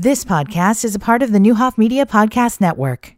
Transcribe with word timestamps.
This 0.00 0.24
podcast 0.24 0.84
is 0.84 0.94
a 0.94 1.00
part 1.00 1.24
of 1.24 1.32
the 1.32 1.40
Neuhoff 1.40 1.76
Media 1.76 2.06
Podcast 2.06 2.60
Network. 2.60 3.16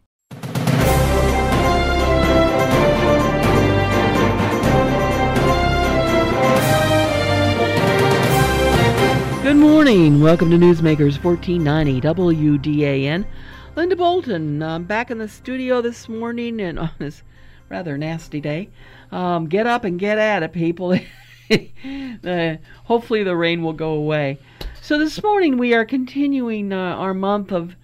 Good 9.43 9.57
morning. 9.57 10.21
Welcome 10.21 10.49
to 10.49 10.57
Newsmakers 10.57 11.23
1490 11.23 12.01
WDAN. 12.01 13.27
Linda 13.75 13.95
Bolton, 13.95 14.63
I'm 14.63 14.85
back 14.85 15.11
in 15.11 15.19
the 15.19 15.27
studio 15.27 15.83
this 15.83 16.09
morning 16.09 16.59
and 16.59 16.79
on 16.79 16.89
this 16.97 17.21
rather 17.69 17.95
nasty 17.95 18.41
day. 18.41 18.71
Um, 19.11 19.45
get 19.45 19.67
up 19.67 19.83
and 19.83 19.99
get 19.99 20.17
at 20.17 20.41
it, 20.41 20.51
people. 20.51 20.97
uh, 22.23 22.55
hopefully, 22.85 23.23
the 23.23 23.35
rain 23.35 23.63
will 23.63 23.73
go 23.73 23.91
away. 23.91 24.37
So, 24.81 24.97
this 24.97 25.21
morning 25.21 25.57
we 25.57 25.73
are 25.73 25.85
continuing 25.85 26.71
uh, 26.71 26.77
our 26.77 27.13
month 27.13 27.51
of 27.51 27.75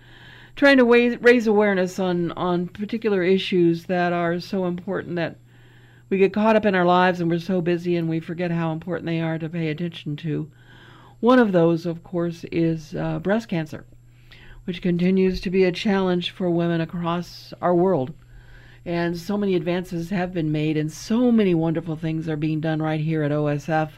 trying 0.56 0.78
to 0.78 0.86
raise, 0.86 1.48
awareness 1.48 2.00
on, 2.00 2.32
on 2.32 2.68
particular 2.68 3.24
issues 3.24 3.86
that 3.86 4.14
are 4.14 4.40
so 4.40 4.66
important 4.66 5.16
that 5.16 5.38
we 6.10 6.18
get 6.18 6.34
caught 6.34 6.56
up 6.56 6.66
in 6.66 6.74
our 6.74 6.86
lives 6.86 7.20
and 7.20 7.30
we're 7.30 7.40
so 7.40 7.62
busy 7.62 7.96
and 7.96 8.10
we 8.10 8.20
forget 8.20 8.50
how 8.50 8.72
important 8.72 9.06
they 9.06 9.22
are 9.22 9.38
to 9.38 9.50
pay 9.50 9.68
attention 9.68 10.16
to. 10.16 10.50
One 11.20 11.38
of 11.38 11.52
those, 11.52 11.86
of 11.86 12.04
course, 12.04 12.46
is 12.52 12.96
uh, 12.96 13.20
breast 13.20 13.50
cancer, 13.50 13.86
which 14.66 14.82
continues 14.82 15.42
to 15.42 15.50
be 15.50 15.64
a 15.64 15.72
challenge 15.72 16.32
for 16.32 16.50
women 16.50 16.82
across 16.82 17.54
our 17.62 17.76
world. 17.76 18.14
And 18.88 19.18
so 19.18 19.38
many 19.38 19.56
advances 19.56 20.12
have 20.12 20.34
been 20.34 20.50
made, 20.50 20.78
and 20.78 20.90
so 20.90 21.30
many 21.30 21.54
wonderful 21.54 21.98
things 21.98 22.30
are 22.30 22.38
being 22.38 22.62
done 22.62 22.82
right 22.82 23.02
here 23.02 23.22
at 23.22 23.32
OSF 23.32 23.92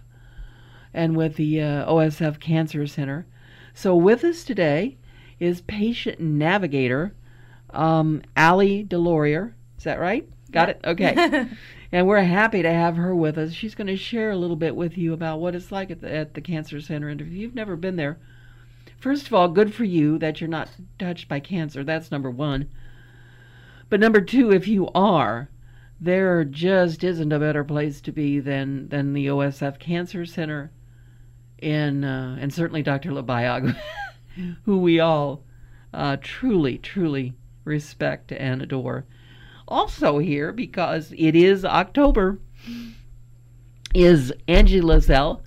and 0.95 1.15
with 1.15 1.35
the 1.35 1.61
uh, 1.61 1.85
OSF 1.85 2.39
Cancer 2.39 2.87
Center. 2.87 3.27
So, 3.75 3.95
with 3.95 4.23
us 4.23 4.43
today 4.43 4.97
is 5.39 5.61
patient 5.61 6.19
navigator 6.19 7.13
um, 7.69 8.23
Ali 8.35 8.83
DeLaurier. 8.83 9.53
Is 9.77 9.83
that 9.83 9.99
right? 9.99 10.27
Got 10.49 10.69
it? 10.69 10.81
Okay. 10.83 11.45
and 11.91 12.07
we're 12.07 12.23
happy 12.23 12.63
to 12.63 12.73
have 12.73 12.95
her 12.95 13.15
with 13.15 13.37
us. 13.37 13.53
She's 13.53 13.75
going 13.75 13.85
to 13.85 13.95
share 13.95 14.31
a 14.31 14.37
little 14.37 14.55
bit 14.55 14.75
with 14.75 14.97
you 14.97 15.13
about 15.13 15.39
what 15.39 15.53
it's 15.53 15.71
like 15.71 15.91
at 15.91 16.01
the, 16.01 16.11
at 16.11 16.33
the 16.33 16.41
Cancer 16.41 16.81
Center. 16.81 17.09
And 17.09 17.21
if 17.21 17.27
you've 17.27 17.53
never 17.53 17.75
been 17.75 17.95
there, 17.95 18.17
first 18.97 19.27
of 19.27 19.35
all, 19.35 19.49
good 19.49 19.71
for 19.71 19.83
you 19.83 20.17
that 20.17 20.41
you're 20.41 20.47
not 20.49 20.71
touched 20.97 21.29
by 21.29 21.39
cancer. 21.39 21.83
That's 21.83 22.09
number 22.09 22.31
one. 22.31 22.71
But 23.89 23.99
number 23.99 24.21
two, 24.21 24.51
if 24.51 24.67
you 24.67 24.89
are, 24.89 25.49
there 25.99 26.43
just 26.43 27.03
isn't 27.03 27.31
a 27.31 27.39
better 27.39 27.63
place 27.63 28.01
to 28.01 28.11
be 28.11 28.39
than, 28.39 28.89
than 28.89 29.13
the 29.13 29.27
OSF 29.27 29.79
Cancer 29.79 30.25
Center 30.25 30.71
and, 31.61 32.05
uh, 32.05 32.35
and 32.39 32.53
certainly 32.53 32.83
Dr. 32.83 33.11
Labayag, 33.11 33.75
who 34.63 34.79
we 34.79 34.99
all 34.99 35.43
uh, 35.93 36.17
truly, 36.21 36.77
truly 36.77 37.35
respect 37.65 38.31
and 38.31 38.61
adore 38.61 39.05
also 39.69 40.17
here 40.17 40.51
because 40.51 41.13
it 41.15 41.35
is 41.35 41.63
October 41.63 42.39
is 43.93 44.33
Angie 44.47 44.81
Lazzell. 44.81 45.41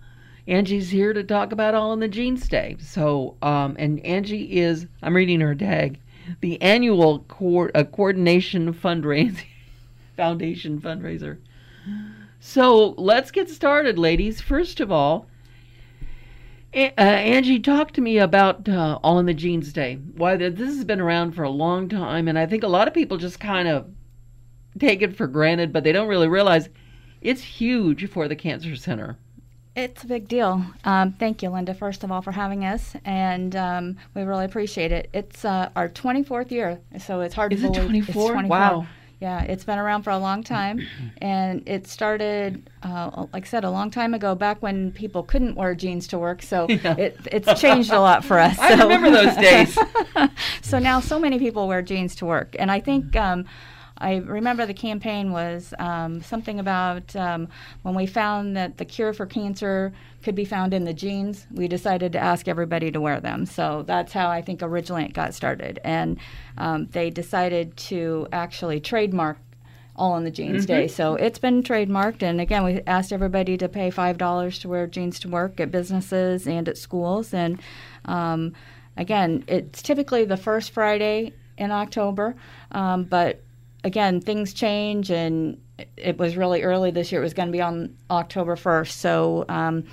Angie's 0.49 0.91
here 0.91 1.13
to 1.13 1.23
talk 1.23 1.53
about 1.53 1.75
All 1.75 1.93
in 1.93 2.01
the 2.01 2.09
Jeans 2.09 2.49
Day. 2.49 2.77
So, 2.81 3.37
um, 3.43 3.77
and 3.79 4.05
Angie 4.05 4.59
is, 4.59 4.87
I'm 5.03 5.15
reading 5.15 5.41
her 5.41 5.55
tag, 5.55 6.01
the 6.41 6.61
annual 6.61 7.21
co- 7.21 7.69
uh, 7.75 7.85
coordination 7.85 8.73
fundraiser, 8.73 9.45
foundation 10.17 10.81
fundraiser. 10.81 11.39
So 12.41 12.91
let's 12.99 13.31
get 13.31 13.49
started, 13.49 13.99
ladies. 13.99 14.41
First 14.41 14.81
of 14.81 14.91
all, 14.91 15.27
uh, 16.75 16.91
Angie, 16.97 17.61
talk 17.61 17.93
to 17.93 18.01
me 18.01 18.19
about 18.19 18.69
uh, 18.69 18.99
All 19.03 19.19
in 19.19 19.27
the 19.27 19.35
Jeans 19.35 19.73
Day. 19.73 19.97
Why 20.17 20.37
this 20.37 20.59
has 20.59 20.85
been 20.85 21.01
around 21.01 21.33
for 21.33 21.43
a 21.43 21.51
long 21.51 21.89
time, 21.89 22.29
and 22.29 22.39
I 22.39 22.47
think 22.47 22.63
a 22.63 22.69
lot 22.69 22.89
of 22.89 22.95
people 22.95 23.19
just 23.19 23.39
kind 23.39 23.69
of 23.69 23.87
take 24.79 25.03
it 25.03 25.17
for 25.17 25.27
granted, 25.27 25.73
but 25.73 25.85
they 25.85 25.93
don't 25.93 26.09
really 26.09 26.29
realize 26.29 26.69
it's 27.21 27.43
huge 27.43 28.09
for 28.09 28.27
the 28.27 28.37
Cancer 28.37 28.75
Center. 28.75 29.19
It's 29.75 30.05
a 30.05 30.07
big 30.07 30.29
deal. 30.29 30.63
Um, 30.85 31.13
thank 31.13 31.43
you, 31.43 31.49
Linda, 31.49 31.73
first 31.73 32.05
of 32.05 32.13
all, 32.13 32.21
for 32.21 32.33
having 32.33 32.65
us, 32.65 32.95
and 33.07 33.57
um, 33.57 33.97
we 34.15 34.23
really 34.23 34.45
appreciate 34.45 34.93
it. 34.93 35.09
It's 35.15 35.47
uh, 35.47 35.71
our 35.75 35.89
24th 35.89 36.51
year, 36.51 36.79
so 37.01 37.23
it's 37.23 37.35
hard 37.35 37.55
Is 37.55 37.63
to 37.63 37.69
it 37.69 37.73
believe. 37.73 37.87
24? 37.87 38.23
It's 38.23 38.33
24. 38.33 38.49
Wow. 38.49 38.87
Yeah, 39.19 39.43
it's 39.45 39.65
been 39.65 39.79
around 39.79 40.03
for 40.03 40.11
a 40.11 40.19
long 40.19 40.43
time, 40.43 40.87
and 41.23 41.67
it 41.67 41.87
started, 41.87 42.69
uh, 42.83 43.27
like 43.33 43.45
I 43.45 43.49
said, 43.49 43.65
a 43.65 43.71
long 43.71 43.91
time 43.91 44.13
ago, 44.13 44.35
back 44.35 44.61
when 44.63 44.93
people 44.93 45.23
couldn't 45.23 45.55
wear 45.55 45.75
jeans 45.75 46.07
to 46.09 46.19
work. 46.19 46.43
So 46.43 46.67
Yeah. 46.69 46.97
it, 46.99 47.19
it's 47.31 47.59
changed 47.59 47.93
a 47.93 48.01
lot 48.01 48.27
for 48.27 48.39
us. 48.39 48.59
I 48.61 48.77
so. 48.77 48.83
remember 48.83 49.11
those 49.11 49.37
days. 49.37 49.79
so 50.61 50.79
now 50.81 51.01
so 51.01 51.19
many 51.19 51.39
people 51.39 51.67
wear 51.67 51.81
jeans 51.81 52.15
to 52.17 52.27
work, 52.27 52.57
and 52.59 52.71
I 52.71 52.81
think 52.81 53.17
um, 53.17 53.47
I 54.03 54.17
remember 54.17 54.67
the 54.67 54.75
campaign 54.75 55.31
was 55.31 55.73
um, 55.79 56.21
something 56.23 56.59
about 56.59 57.15
um, 57.15 57.49
when 57.83 57.95
we 57.95 58.07
found 58.07 58.57
that 58.57 58.77
the 58.77 58.85
cure 58.85 59.13
for 59.13 59.27
cancer 59.27 59.93
could 60.23 60.35
be 60.35 60.45
found 60.45 60.75
in 60.75 60.85
the 60.85 60.93
jeans. 60.93 61.47
We 61.53 61.69
decided 61.69 62.13
to 62.13 62.19
ask 62.19 62.49
everybody 62.49 62.91
to 62.91 63.01
wear 63.01 63.21
them. 63.21 63.47
So 63.47 63.85
that's 63.87 64.13
how 64.13 64.29
I 64.29 64.43
think 64.43 64.61
originally 64.63 65.05
it 65.05 65.15
got 65.15 65.35
started, 65.35 65.79
and 65.85 66.19
um, 66.59 66.89
they 66.89 67.11
decided 67.11 67.77
to 67.89 68.27
actually 68.33 68.81
trademark. 68.81 69.39
All 69.95 70.17
in 70.17 70.25
the 70.25 70.31
Jeans 70.31 70.65
Day. 70.65 70.89
So 70.89 71.17
it's 71.17 71.39
been 71.39 71.63
trademarked. 71.63 72.23
And 72.23 72.41
again, 72.41 72.65
we 72.65 72.81
asked 72.87 73.13
everybody 73.13 73.59
to 73.59 73.69
pay 73.69 73.91
$5 73.91 74.61
to 74.63 74.69
wear 74.69 74.87
jeans 74.87 75.21
to 75.21 75.29
work 75.29 75.61
at 75.61 75.71
businesses 75.71 76.47
and 76.47 76.67
at 76.67 76.79
schools. 76.79 77.35
And 77.35 77.61
um, 78.07 78.55
again, 78.97 79.45
it's 79.47 79.83
typically 79.83 80.25
the 80.25 80.39
first 80.39 80.71
Friday 80.71 81.35
in 81.59 81.71
October, 81.71 82.35
um, 82.71 83.05
but 83.05 83.43
again, 83.85 84.21
things 84.21 84.53
change, 84.53 85.11
and 85.11 85.61
it 85.97 86.19
was 86.19 86.37
really 86.37 86.63
early 86.63 86.91
this 86.91 87.11
year. 87.11 87.21
It 87.21 87.25
was 87.25 87.35
going 87.35 87.49
to 87.49 87.53
be 87.53 87.61
on 87.61 87.97
October 88.11 88.57
1st. 88.57 88.91
So 88.93 89.45
um, 89.49 89.85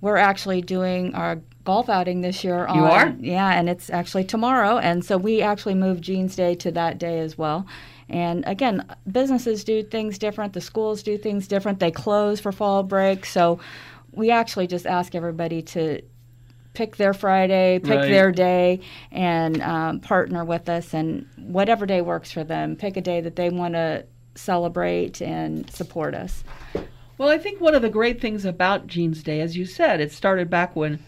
we're 0.00 0.16
actually 0.16 0.62
doing 0.62 1.14
our 1.14 1.40
golf 1.64 1.88
outing 1.88 2.20
this 2.20 2.42
year. 2.44 2.66
On, 2.66 2.76
You 2.76 2.84
are? 2.84 3.14
Yeah, 3.18 3.52
and 3.52 3.68
it's 3.68 3.90
actually 3.90 4.24
tomorrow. 4.24 4.78
And 4.78 5.04
so 5.04 5.16
we 5.16 5.42
actually 5.42 5.74
moved 5.74 6.02
Jeans 6.02 6.36
Day 6.36 6.54
to 6.56 6.70
that 6.72 6.98
day 6.98 7.20
as 7.20 7.36
well. 7.36 7.66
And 8.08 8.44
again, 8.46 8.84
businesses 9.10 9.62
do 9.62 9.82
things 9.82 10.18
different. 10.18 10.52
The 10.52 10.60
schools 10.60 11.02
do 11.02 11.16
things 11.16 11.46
different. 11.46 11.78
They 11.78 11.92
close 11.92 12.40
for 12.40 12.50
fall 12.50 12.82
break. 12.82 13.24
So 13.24 13.60
we 14.12 14.30
actually 14.30 14.66
just 14.66 14.86
ask 14.86 15.14
everybody 15.14 15.62
to 15.62 16.02
pick 16.74 16.96
their 16.96 17.12
Friday, 17.14 17.78
pick 17.80 17.98
Right. 17.98 18.08
their 18.08 18.30
day, 18.32 18.80
and 19.10 19.60
um, 19.62 20.00
partner 20.00 20.44
with 20.44 20.68
us. 20.68 20.94
And 20.94 21.26
whatever 21.36 21.86
day 21.86 22.00
works 22.00 22.30
for 22.32 22.44
them, 22.44 22.76
pick 22.76 22.96
a 22.96 23.00
day 23.00 23.20
that 23.20 23.36
they 23.36 23.50
want 23.50 23.74
to 23.74 24.04
celebrate 24.34 25.20
and 25.20 25.68
support 25.70 26.14
us. 26.14 26.44
Well, 27.18 27.28
I 27.28 27.38
think 27.38 27.60
one 27.60 27.74
of 27.74 27.82
the 27.82 27.90
great 27.90 28.20
things 28.20 28.44
about 28.44 28.86
Jeans 28.86 29.22
Day, 29.22 29.40
as 29.40 29.56
you 29.56 29.66
said, 29.66 30.00
it 30.00 30.12
started 30.12 30.48
back 30.48 30.74
when 30.74 31.00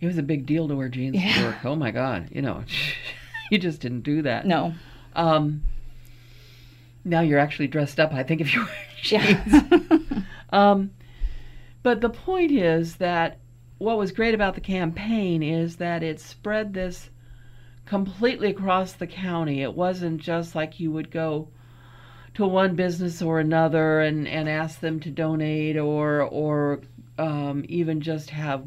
it 0.00 0.06
was 0.06 0.18
a 0.18 0.22
big 0.22 0.44
deal 0.44 0.68
to 0.68 0.76
wear 0.76 0.88
jeans 0.88 1.16
to 1.16 1.44
work. 1.44 1.64
Oh 1.64 1.76
my 1.76 1.90
God, 1.90 2.28
you 2.30 2.42
know, 2.42 2.62
you 3.50 3.58
just 3.58 3.80
didn't 3.80 4.02
do 4.02 4.20
that. 4.22 4.46
No. 4.46 4.74
Um, 5.16 5.62
now 7.04 7.20
you're 7.20 7.38
actually 7.38 7.68
dressed 7.68 8.00
up. 8.00 8.12
I 8.12 8.22
think 8.22 8.40
if 8.40 8.52
you 8.54 8.64
wear 8.64 8.76
Yeah. 9.04 9.44
jeans. 9.70 10.24
um, 10.50 10.90
but 11.82 12.00
the 12.00 12.10
point 12.10 12.50
is 12.52 12.96
that 12.96 13.38
what 13.78 13.98
was 13.98 14.12
great 14.12 14.34
about 14.34 14.54
the 14.54 14.60
campaign 14.60 15.42
is 15.42 15.76
that 15.76 16.02
it 16.02 16.20
spread 16.20 16.74
this 16.74 17.10
completely 17.86 18.50
across 18.50 18.92
the 18.92 19.06
county. 19.06 19.62
It 19.62 19.74
wasn't 19.74 20.20
just 20.20 20.54
like 20.54 20.80
you 20.80 20.90
would 20.92 21.10
go 21.10 21.48
to 22.34 22.46
one 22.46 22.74
business 22.74 23.22
or 23.22 23.38
another 23.38 24.00
and, 24.00 24.26
and 24.26 24.48
ask 24.48 24.80
them 24.80 25.00
to 25.00 25.10
donate 25.10 25.76
or 25.76 26.22
or 26.22 26.80
um, 27.18 27.64
even 27.68 28.00
just 28.00 28.30
have 28.30 28.64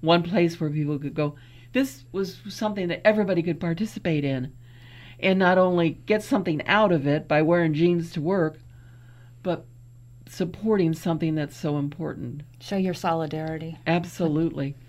one 0.00 0.22
place 0.22 0.58
where 0.58 0.70
people 0.70 0.98
could 0.98 1.14
go. 1.14 1.34
This 1.72 2.04
was 2.12 2.40
something 2.48 2.88
that 2.88 3.06
everybody 3.06 3.42
could 3.42 3.60
participate 3.60 4.24
in 4.24 4.52
and 5.20 5.38
not 5.38 5.58
only 5.58 5.90
get 5.90 6.22
something 6.22 6.66
out 6.66 6.92
of 6.92 7.06
it 7.06 7.28
by 7.28 7.42
wearing 7.42 7.74
jeans 7.74 8.12
to 8.12 8.20
work, 8.20 8.58
but 9.42 9.66
supporting 10.32 10.94
something 10.94 11.34
that's 11.34 11.56
so 11.56 11.76
important. 11.76 12.42
Show 12.58 12.76
your 12.76 12.94
solidarity. 12.94 13.78
Absolutely. 13.86 14.74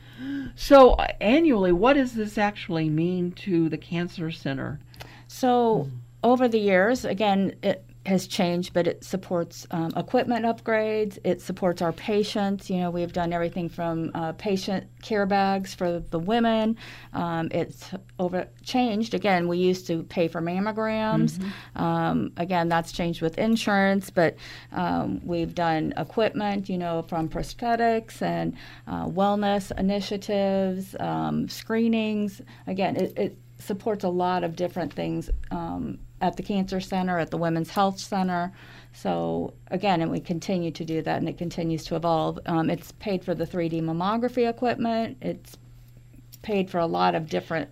So, 0.56 0.92
uh, 0.92 1.07
annually, 1.19 1.72
what 1.72 1.94
does 1.94 2.13
this 2.13 2.38
actually 2.38 2.88
mean 2.88 3.31
to 3.31 3.68
the 3.68 3.78
Cancer 3.78 4.30
Center? 4.30 4.80
So 5.28 5.90
over 6.24 6.48
the 6.48 6.60
years, 6.60 7.04
again, 7.04 7.56
it, 7.63 7.84
has 8.06 8.28
changed, 8.28 8.74
but 8.74 8.86
it 8.86 9.04
supports 9.04 9.66
um, 9.72 9.92
equipment 9.96 10.46
upgrades. 10.46 11.18
It 11.24 11.42
supports 11.42 11.82
our 11.82 11.94
patients. 11.94 12.70
You 12.70 12.78
know, 12.78 12.90
we've 12.90 13.14
done 13.14 13.32
everything 13.32 13.70
from 13.70 14.12
uh, 14.14 14.34
patient 14.34 14.88
care 15.02 15.26
bags 15.26 15.74
for 15.74 16.00
the 16.00 16.20
women. 16.20 16.78
Um, 17.14 17.50
it's 17.52 17.92
over 18.20 18.48
changed 18.64 19.14
again. 19.14 19.48
We 19.48 19.58
used 19.58 19.88
to 19.88 20.04
pay 20.04 20.28
for 20.28 20.42
mammograms. 20.42 21.38
Mm-hmm. 21.38 21.82
Um, 21.82 22.34
again, 22.36 22.68
that's 22.68 22.92
changed 22.92 23.22
with 23.22 23.38
insurance, 23.38 24.10
but 24.10 24.36
um, 24.74 25.22
we've 25.24 25.56
done 25.56 25.94
equipment. 25.96 26.68
You 26.68 26.78
know, 26.78 27.04
from 27.04 27.30
prosthetics 27.30 28.22
and 28.22 28.58
uh, 28.88 29.06
wellness 29.06 29.72
initiatives, 29.78 30.96
um, 31.00 31.48
screenings. 31.48 32.42
Again, 32.68 32.98
it, 32.98 33.18
it 33.18 33.38
supports 33.60 34.04
a 34.04 34.10
lot 34.10 34.44
of 34.44 34.56
different 34.56 34.94
things 34.94 35.30
um, 35.52 36.00
at 36.24 36.38
the 36.38 36.44
Cancer 36.44 36.80
Center, 36.80 37.20
at 37.20 37.31
the 37.31 37.38
Women's 37.38 37.70
Health 37.70 38.00
Center. 38.00 38.54
So 38.94 39.54
again, 39.68 40.02
and 40.02 40.10
we 40.10 40.22
continue 40.22 40.72
to 40.72 40.86
do 40.86 41.02
that, 41.02 41.18
and 41.18 41.28
it 41.28 41.38
continues 41.38 41.84
to 41.86 41.98
evolve. 41.98 42.40
Um, 42.46 42.70
it's 42.70 42.94
paid 42.94 43.25
for 43.25 43.36
the 43.36 43.46
3D 43.46 43.81
mammography 43.81 44.50
equipment. 44.50 45.18
It's 45.20 45.58
paid 46.42 46.70
for 46.70 46.80
a 46.80 46.86
lot 46.86 47.14
of 47.14 47.28
different 47.28 47.70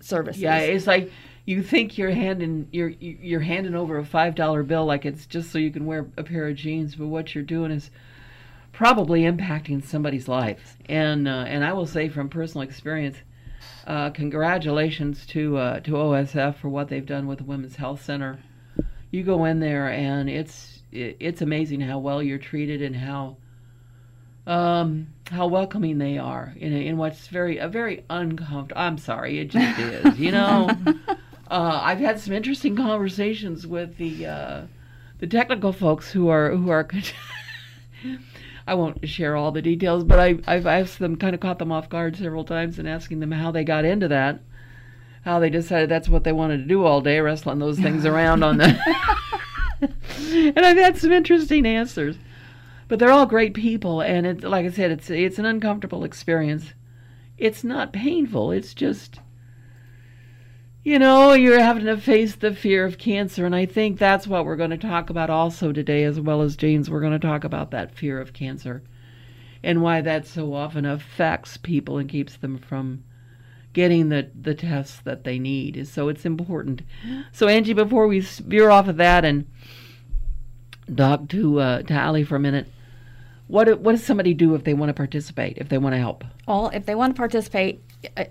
services. 0.00 0.40
Yeah, 0.40 0.58
it's 0.58 0.86
like 0.86 1.10
you 1.46 1.64
think 1.64 1.98
you're 1.98 2.12
handing 2.12 2.68
you're 2.70 2.90
you're 3.00 3.40
handing 3.40 3.74
over 3.74 3.98
a 3.98 4.04
five 4.04 4.36
dollar 4.36 4.62
bill 4.62 4.86
like 4.86 5.04
it's 5.04 5.26
just 5.26 5.50
so 5.50 5.58
you 5.58 5.72
can 5.72 5.84
wear 5.84 6.06
a 6.16 6.22
pair 6.22 6.46
of 6.46 6.54
jeans, 6.54 6.94
but 6.94 7.08
what 7.08 7.34
you're 7.34 7.42
doing 7.42 7.72
is 7.72 7.90
probably 8.70 9.22
impacting 9.22 9.84
somebody's 9.84 10.28
life. 10.28 10.76
And 10.86 11.26
uh, 11.26 11.44
and 11.48 11.64
I 11.64 11.72
will 11.72 11.86
say 11.86 12.08
from 12.08 12.28
personal 12.28 12.62
experience 12.62 13.16
uh, 13.86 14.10
congratulations 14.10 15.26
to 15.26 15.56
uh, 15.56 15.80
to 15.80 15.92
OSF 15.92 16.56
for 16.56 16.68
what 16.68 16.88
they've 16.88 17.04
done 17.04 17.26
with 17.26 17.38
the 17.38 17.44
Women's 17.44 17.76
Health 17.76 18.02
Center. 18.04 18.38
You 19.10 19.22
go 19.22 19.44
in 19.44 19.60
there 19.60 19.90
and 19.90 20.28
it's 20.28 20.82
it's 20.90 21.42
amazing 21.42 21.80
how 21.80 21.98
well 21.98 22.22
you're 22.22 22.38
treated 22.38 22.80
and 22.82 22.96
how 22.96 23.36
um, 24.46 25.08
how 25.30 25.46
welcoming 25.46 25.98
they 25.98 26.18
are 26.18 26.54
in 26.56 26.72
a, 26.72 26.86
in 26.86 26.96
what's 26.96 27.28
very 27.28 27.58
a 27.58 27.68
very 27.68 28.04
uncomfortable. 28.10 28.80
I'm 28.80 28.98
sorry, 28.98 29.38
it 29.38 29.48
just 29.48 29.78
is. 29.78 30.18
You 30.18 30.32
know, 30.32 30.70
uh, 31.50 31.80
I've 31.82 31.98
had 31.98 32.20
some 32.20 32.32
interesting 32.32 32.76
conversations 32.76 33.66
with 33.66 33.96
the 33.96 34.26
uh, 34.26 34.62
the 35.18 35.26
technical 35.26 35.72
folks 35.72 36.10
who 36.10 36.28
are 36.28 36.50
who 36.50 36.70
are. 36.70 36.88
I 38.66 38.74
won't 38.74 39.06
share 39.08 39.36
all 39.36 39.52
the 39.52 39.62
details, 39.62 40.04
but 40.04 40.18
I, 40.18 40.38
I've 40.46 40.66
asked 40.66 40.98
them, 40.98 41.16
kind 41.16 41.34
of 41.34 41.40
caught 41.40 41.58
them 41.58 41.72
off 41.72 41.90
guard 41.90 42.16
several 42.16 42.44
times, 42.44 42.78
and 42.78 42.88
asking 42.88 43.20
them 43.20 43.32
how 43.32 43.50
they 43.50 43.64
got 43.64 43.84
into 43.84 44.08
that, 44.08 44.40
how 45.22 45.38
they 45.38 45.50
decided 45.50 45.90
that's 45.90 46.08
what 46.08 46.24
they 46.24 46.32
wanted 46.32 46.58
to 46.58 46.64
do 46.64 46.84
all 46.84 47.00
day, 47.00 47.20
wrestling 47.20 47.58
those 47.58 47.78
things 47.78 48.06
around 48.06 48.42
on 48.42 48.56
the. 48.56 48.78
and 50.20 50.58
I've 50.58 50.78
had 50.78 50.96
some 50.96 51.12
interesting 51.12 51.66
answers, 51.66 52.16
but 52.88 52.98
they're 52.98 53.10
all 53.10 53.26
great 53.26 53.52
people, 53.52 54.00
and 54.00 54.26
it's 54.26 54.44
like 54.44 54.64
I 54.64 54.70
said, 54.70 54.90
it's 54.90 55.10
it's 55.10 55.38
an 55.38 55.44
uncomfortable 55.44 56.04
experience. 56.04 56.72
It's 57.36 57.64
not 57.64 57.92
painful. 57.92 58.50
It's 58.50 58.72
just 58.72 59.20
you 60.84 60.98
know, 60.98 61.32
you're 61.32 61.60
having 61.60 61.86
to 61.86 61.96
face 61.96 62.36
the 62.36 62.54
fear 62.54 62.84
of 62.84 62.98
cancer. 62.98 63.46
And 63.46 63.56
I 63.56 63.64
think 63.64 63.98
that's 63.98 64.26
what 64.26 64.44
we're 64.44 64.56
going 64.56 64.70
to 64.70 64.76
talk 64.76 65.08
about 65.08 65.30
also 65.30 65.72
today, 65.72 66.04
as 66.04 66.20
well 66.20 66.42
as 66.42 66.56
Jane's. 66.56 66.90
We're 66.90 67.00
going 67.00 67.18
to 67.18 67.26
talk 67.26 67.42
about 67.42 67.70
that 67.70 67.96
fear 67.96 68.20
of 68.20 68.34
cancer 68.34 68.82
and 69.62 69.80
why 69.80 70.02
that 70.02 70.26
so 70.26 70.52
often 70.52 70.84
affects 70.84 71.56
people 71.56 71.96
and 71.96 72.08
keeps 72.08 72.36
them 72.36 72.58
from 72.58 73.02
getting 73.72 74.10
the, 74.10 74.30
the 74.38 74.54
tests 74.54 75.00
that 75.04 75.24
they 75.24 75.38
need. 75.38 75.88
So 75.88 76.08
it's 76.08 76.26
important. 76.26 76.82
So, 77.32 77.48
Angie, 77.48 77.72
before 77.72 78.06
we 78.06 78.20
veer 78.20 78.68
off 78.68 78.86
of 78.86 78.98
that 78.98 79.24
and 79.24 79.50
talk 80.94 81.28
to, 81.30 81.60
uh, 81.60 81.82
to 81.82 81.98
Ali 81.98 82.24
for 82.24 82.36
a 82.36 82.40
minute, 82.40 82.66
what, 83.46 83.80
what 83.80 83.92
does 83.92 84.04
somebody 84.04 84.34
do 84.34 84.54
if 84.54 84.64
they 84.64 84.74
want 84.74 84.90
to 84.90 84.94
participate, 84.94 85.56
if 85.56 85.70
they 85.70 85.78
want 85.78 85.94
to 85.94 85.98
help? 85.98 86.24
Well, 86.46 86.70
if 86.74 86.84
they 86.84 86.94
want 86.94 87.14
to 87.14 87.18
participate, 87.18 87.82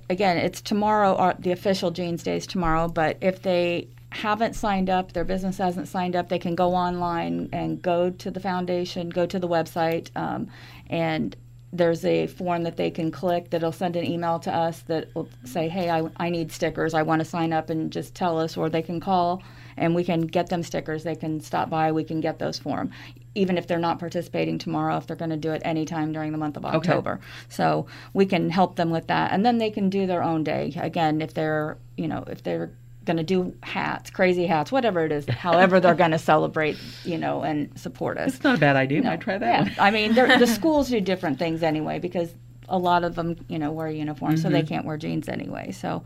again, 0.09 0.37
it's 0.37 0.61
tomorrow, 0.61 1.13
or 1.13 1.35
the 1.39 1.51
official 1.51 1.91
Jeans 1.91 2.23
Day 2.23 2.37
is 2.37 2.47
tomorrow, 2.47 2.87
but 2.87 3.17
if 3.21 3.41
they 3.41 3.87
haven't 4.11 4.53
signed 4.53 4.89
up, 4.89 5.13
their 5.13 5.23
business 5.23 5.57
hasn't 5.57 5.87
signed 5.87 6.15
up, 6.15 6.29
they 6.29 6.39
can 6.39 6.55
go 6.55 6.73
online 6.73 7.49
and 7.51 7.81
go 7.81 8.09
to 8.11 8.29
the 8.29 8.39
foundation, 8.39 9.09
go 9.09 9.25
to 9.25 9.39
the 9.39 9.47
website, 9.47 10.09
um, 10.15 10.47
and 10.89 11.35
there's 11.73 12.05
a 12.05 12.27
form 12.27 12.63
that 12.63 12.77
they 12.77 12.91
can 12.91 13.11
click 13.11 13.49
that'll 13.49 13.71
send 13.71 13.95
an 13.95 14.05
email 14.05 14.39
to 14.39 14.53
us 14.53 14.81
that 14.81 15.13
will 15.15 15.27
say, 15.43 15.67
hey, 15.67 15.89
I, 15.89 16.03
I 16.17 16.29
need 16.29 16.51
stickers, 16.51 16.93
I 16.93 17.01
want 17.01 17.19
to 17.19 17.25
sign 17.25 17.51
up, 17.51 17.69
and 17.69 17.91
just 17.91 18.13
tell 18.13 18.39
us, 18.39 18.55
or 18.55 18.69
they 18.69 18.83
can 18.83 18.99
call 18.99 19.43
and 19.75 19.95
we 19.95 20.03
can 20.03 20.21
get 20.21 20.49
them 20.49 20.61
stickers. 20.61 21.03
They 21.03 21.15
can 21.15 21.41
stop 21.41 21.67
by, 21.67 21.91
we 21.91 22.03
can 22.03 22.21
get 22.21 22.37
those 22.37 22.59
for 22.59 22.77
them 22.77 22.91
even 23.35 23.57
if 23.57 23.67
they're 23.67 23.79
not 23.79 23.99
participating 23.99 24.57
tomorrow, 24.57 24.97
if 24.97 25.07
they're 25.07 25.15
going 25.15 25.31
to 25.31 25.37
do 25.37 25.51
it 25.51 25.61
anytime 25.65 26.11
during 26.11 26.31
the 26.31 26.37
month 26.37 26.57
of 26.57 26.65
October. 26.65 27.13
Okay. 27.13 27.21
So 27.49 27.87
we 28.13 28.25
can 28.25 28.49
help 28.49 28.75
them 28.75 28.89
with 28.89 29.07
that, 29.07 29.31
and 29.31 29.45
then 29.45 29.57
they 29.57 29.69
can 29.69 29.89
do 29.89 30.05
their 30.05 30.23
own 30.23 30.43
day. 30.43 30.73
Again, 30.75 31.21
if 31.21 31.33
they're 31.33 31.77
you 31.97 32.07
know 32.07 32.23
if 32.27 32.43
they're 32.43 32.71
going 33.05 33.17
to 33.17 33.23
do 33.23 33.55
hats, 33.63 34.09
crazy 34.09 34.45
hats, 34.45 34.71
whatever 34.71 35.05
it 35.05 35.11
is, 35.11 35.27
however 35.27 35.79
they're 35.79 35.95
going 35.95 36.11
to 36.11 36.19
celebrate, 36.19 36.77
you 37.03 37.17
know, 37.17 37.43
and 37.43 37.77
support 37.77 38.17
us. 38.17 38.35
It's 38.35 38.43
not 38.43 38.55
a 38.55 38.59
bad 38.59 38.75
idea. 38.75 38.99
You 38.99 39.03
know, 39.03 39.09
Might 39.11 39.21
try 39.21 39.37
that. 39.37 39.67
Yeah. 39.67 39.73
I 39.83 39.91
mean, 39.91 40.13
the 40.13 40.47
schools 40.53 40.89
do 40.89 41.01
different 41.01 41.39
things 41.39 41.63
anyway 41.63 41.99
because 41.99 42.33
a 42.69 42.77
lot 42.77 43.03
of 43.03 43.15
them, 43.15 43.35
you 43.47 43.59
know, 43.59 43.71
wear 43.71 43.89
uniforms, 43.89 44.39
mm-hmm. 44.39 44.47
so 44.47 44.51
they 44.51 44.59
mm-hmm. 44.61 44.67
can't 44.69 44.85
wear 44.85 44.97
jeans 44.97 45.27
anyway. 45.27 45.71
So, 45.71 46.03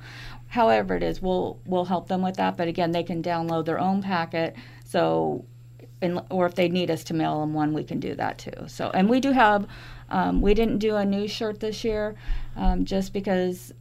however 0.47 0.95
it 0.95 1.03
is, 1.03 1.21
we'll 1.21 1.59
we'll 1.65 1.85
help 1.85 2.07
them 2.07 2.21
with 2.21 2.37
that. 2.37 2.57
But 2.57 2.67
again, 2.67 2.91
they 2.91 3.03
can 3.03 3.21
download 3.21 3.65
their 3.65 3.79
own 3.79 4.01
packet. 4.01 4.55
So 4.85 5.45
and, 6.01 6.21
or 6.29 6.45
if 6.45 6.55
they 6.55 6.69
need 6.69 6.91
us 6.91 7.03
to 7.05 7.13
mail 7.13 7.39
them 7.41 7.53
one, 7.53 7.73
we 7.73 7.83
can 7.83 7.99
do 7.99 8.15
that 8.15 8.37
too. 8.37 8.67
So, 8.67 8.91
and 8.93 9.09
we 9.09 9.19
do 9.19 9.31
have, 9.31 9.67
um, 10.09 10.41
we 10.41 10.53
didn't 10.53 10.77
do 10.77 10.95
a 10.95 11.05
new 11.05 11.27
shirt 11.27 11.59
this 11.59 11.83
year, 11.83 12.15
um, 12.55 12.85
just 12.85 13.13
because 13.13 13.73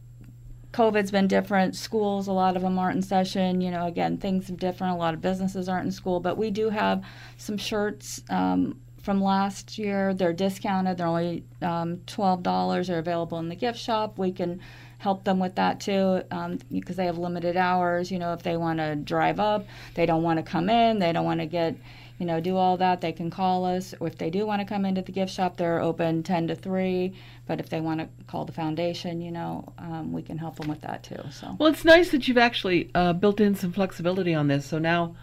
COVID's 0.73 1.11
been 1.11 1.27
different. 1.27 1.75
Schools, 1.75 2.27
a 2.27 2.33
lot 2.33 2.55
of 2.55 2.61
them 2.61 2.77
aren't 2.77 2.97
in 2.97 3.01
session. 3.01 3.61
You 3.61 3.71
know, 3.71 3.85
again, 3.85 4.17
things 4.17 4.49
are 4.49 4.55
different. 4.55 4.93
A 4.93 4.97
lot 4.97 5.13
of 5.13 5.21
businesses 5.21 5.69
aren't 5.69 5.85
in 5.85 5.91
school, 5.91 6.19
but 6.19 6.37
we 6.37 6.51
do 6.51 6.69
have 6.69 7.03
some 7.37 7.57
shirts. 7.57 8.21
Um, 8.29 8.79
from 9.01 9.21
last 9.21 9.77
year, 9.77 10.13
they're 10.13 10.33
discounted. 10.33 10.97
They're 10.97 11.07
only 11.07 11.45
um, 11.61 12.01
twelve 12.05 12.43
dollars. 12.43 12.87
They're 12.87 12.99
available 12.99 13.39
in 13.39 13.47
the 13.47 13.55
gift 13.55 13.79
shop. 13.79 14.19
We 14.19 14.33
can 14.33 14.59
help 14.97 15.23
them 15.23 15.39
with 15.39 15.55
that 15.55 15.79
too 15.79 16.23
um, 16.31 16.59
because 16.71 16.95
they 16.95 17.05
have 17.05 17.17
limited 17.17 17.55
hours. 17.55 18.11
You 18.11 18.19
know, 18.19 18.33
if 18.33 18.43
they 18.43 18.57
want 18.57 18.79
to 18.79 18.95
drive 18.95 19.39
up, 19.39 19.65
they 19.93 20.05
don't 20.05 20.23
want 20.23 20.37
to 20.39 20.43
come 20.43 20.69
in, 20.69 20.99
they 20.99 21.13
don't 21.13 21.25
want 21.25 21.39
to 21.39 21.45
get 21.45 21.77
you 22.17 22.25
know, 22.25 22.39
do 22.39 22.57
all 22.57 22.77
that, 22.77 23.01
they 23.01 23.11
can 23.11 23.29
call 23.29 23.63
us. 23.65 23.93
Or 23.99 24.07
if 24.07 24.17
they 24.17 24.29
do 24.29 24.45
want 24.45 24.61
to 24.61 24.65
come 24.65 24.85
into 24.85 25.01
the 25.01 25.11
gift 25.11 25.31
shop, 25.31 25.57
they're 25.57 25.79
open 25.79 26.23
10 26.23 26.47
to 26.47 26.55
3. 26.55 27.13
But 27.45 27.59
if 27.59 27.69
they 27.69 27.79
want 27.79 27.99
to 27.99 28.09
call 28.25 28.45
the 28.45 28.51
foundation, 28.51 29.21
you 29.21 29.31
know, 29.31 29.71
um, 29.77 30.11
we 30.11 30.23
can 30.23 30.37
help 30.37 30.55
them 30.57 30.67
with 30.67 30.81
that 30.81 31.03
too. 31.03 31.19
So 31.31 31.55
Well, 31.59 31.71
it's 31.71 31.85
nice 31.85 32.09
that 32.11 32.27
you've 32.27 32.37
actually 32.37 32.89
uh, 32.95 33.13
built 33.13 33.39
in 33.39 33.55
some 33.55 33.71
flexibility 33.71 34.33
on 34.33 34.47
this. 34.47 34.65
So 34.65 34.79
now 34.79 35.15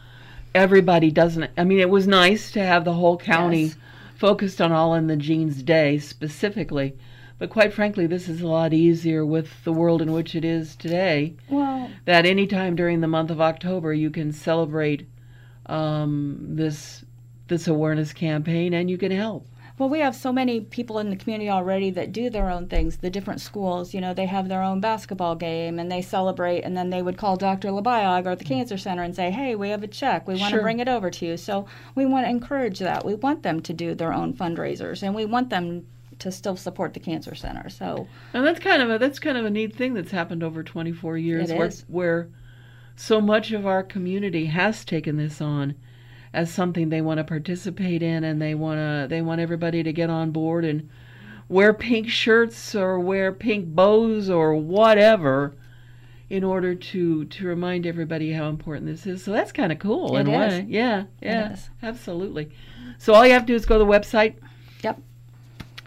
everybody 0.54 1.10
doesn't, 1.10 1.50
I 1.56 1.64
mean, 1.64 1.80
it 1.80 1.90
was 1.90 2.06
nice 2.06 2.52
to 2.52 2.62
have 2.62 2.84
the 2.84 2.92
whole 2.92 3.18
county 3.18 3.64
yes. 3.64 3.76
focused 4.14 4.60
on 4.60 4.70
All 4.70 4.94
in 4.94 5.08
the 5.08 5.16
Jeans 5.16 5.62
Day 5.62 5.98
specifically. 5.98 6.96
But 7.36 7.50
quite 7.50 7.72
frankly, 7.72 8.06
this 8.06 8.28
is 8.28 8.40
a 8.40 8.46
lot 8.46 8.72
easier 8.72 9.26
with 9.26 9.64
the 9.64 9.72
world 9.72 10.00
in 10.00 10.12
which 10.12 10.36
it 10.36 10.44
is 10.44 10.76
today. 10.76 11.34
Well, 11.48 11.90
that 12.04 12.24
any 12.24 12.46
time 12.46 12.76
during 12.76 13.00
the 13.00 13.08
month 13.08 13.30
of 13.30 13.40
October 13.40 13.92
you 13.92 14.10
can 14.10 14.32
celebrate 14.32 15.08
um, 15.66 16.38
this 16.40 17.04
this 17.48 17.68
awareness 17.68 18.12
campaign, 18.12 18.72
and 18.72 18.90
you 18.90 18.98
can 18.98 19.12
help. 19.12 19.46
Well, 19.76 19.88
we 19.88 19.98
have 19.98 20.14
so 20.14 20.32
many 20.32 20.60
people 20.60 21.00
in 21.00 21.10
the 21.10 21.16
community 21.16 21.50
already 21.50 21.90
that 21.90 22.12
do 22.12 22.30
their 22.30 22.48
own 22.48 22.68
things. 22.68 22.98
The 22.98 23.10
different 23.10 23.40
schools, 23.40 23.92
you 23.92 24.00
know, 24.00 24.14
they 24.14 24.26
have 24.26 24.48
their 24.48 24.62
own 24.62 24.78
basketball 24.78 25.34
game 25.34 25.80
and 25.80 25.90
they 25.90 26.00
celebrate, 26.00 26.60
and 26.60 26.76
then 26.76 26.90
they 26.90 27.02
would 27.02 27.16
call 27.16 27.36
Dr. 27.36 27.70
Labayog 27.70 28.24
or 28.24 28.36
the 28.36 28.44
Cancer 28.44 28.78
Center 28.78 29.02
and 29.02 29.16
say, 29.16 29.32
hey, 29.32 29.56
we 29.56 29.70
have 29.70 29.82
a 29.82 29.88
check. 29.88 30.28
We 30.28 30.36
want 30.36 30.50
sure. 30.50 30.60
to 30.60 30.62
bring 30.62 30.78
it 30.78 30.86
over 30.86 31.10
to 31.10 31.26
you. 31.26 31.36
So 31.36 31.66
we 31.96 32.06
want 32.06 32.24
to 32.24 32.30
encourage 32.30 32.78
that. 32.78 33.04
We 33.04 33.16
want 33.16 33.42
them 33.42 33.60
to 33.62 33.72
do 33.72 33.96
their 33.96 34.12
own 34.12 34.32
fundraisers, 34.32 35.02
and 35.02 35.12
we 35.12 35.24
want 35.24 35.50
them 35.50 35.84
to 36.20 36.30
still 36.30 36.56
support 36.56 36.94
the 36.94 37.00
Cancer 37.00 37.34
Center. 37.34 37.68
So, 37.68 38.06
and 38.32 38.46
that's 38.46 38.60
kind 38.60 38.80
of 38.80 38.90
a 38.90 38.98
that's 38.98 39.18
kind 39.18 39.36
of 39.36 39.44
a 39.44 39.50
neat 39.50 39.74
thing 39.74 39.94
that's 39.94 40.12
happened 40.12 40.44
over 40.44 40.62
24 40.62 41.18
years, 41.18 41.52
where, 41.52 41.70
where 41.88 42.28
so 42.96 43.20
much 43.20 43.52
of 43.52 43.66
our 43.66 43.82
community 43.82 44.46
has 44.46 44.84
taken 44.84 45.16
this 45.16 45.40
on 45.40 45.74
as 46.32 46.52
something 46.52 46.88
they 46.88 47.00
want 47.00 47.18
to 47.18 47.24
participate 47.24 48.02
in 48.02 48.24
and 48.24 48.40
they 48.40 48.54
want 48.54 48.78
to 48.78 49.06
they 49.08 49.22
want 49.22 49.40
everybody 49.40 49.82
to 49.82 49.92
get 49.92 50.10
on 50.10 50.30
board 50.30 50.64
and 50.64 50.88
wear 51.48 51.72
pink 51.72 52.08
shirts 52.08 52.74
or 52.74 52.98
wear 52.98 53.32
pink 53.32 53.66
bows 53.66 54.28
or 54.30 54.54
whatever 54.54 55.54
in 56.30 56.42
order 56.42 56.74
to 56.74 57.24
to 57.26 57.46
remind 57.46 57.86
everybody 57.86 58.32
how 58.32 58.48
important 58.48 58.86
this 58.86 59.06
is. 59.06 59.22
So 59.22 59.32
that's 59.32 59.52
kind 59.52 59.70
of 59.70 59.78
cool 59.78 60.16
it 60.16 60.20
in 60.20 60.26
a 60.28 60.38
way. 60.38 60.66
Yeah, 60.68 61.04
yeah, 61.22 61.56
absolutely. 61.82 62.50
So 62.98 63.14
all 63.14 63.26
you 63.26 63.32
have 63.32 63.42
to 63.42 63.46
do 63.46 63.54
is 63.54 63.66
go 63.66 63.78
to 63.78 63.84
the 63.84 63.90
website. 63.90 64.36
Yep. 64.82 65.00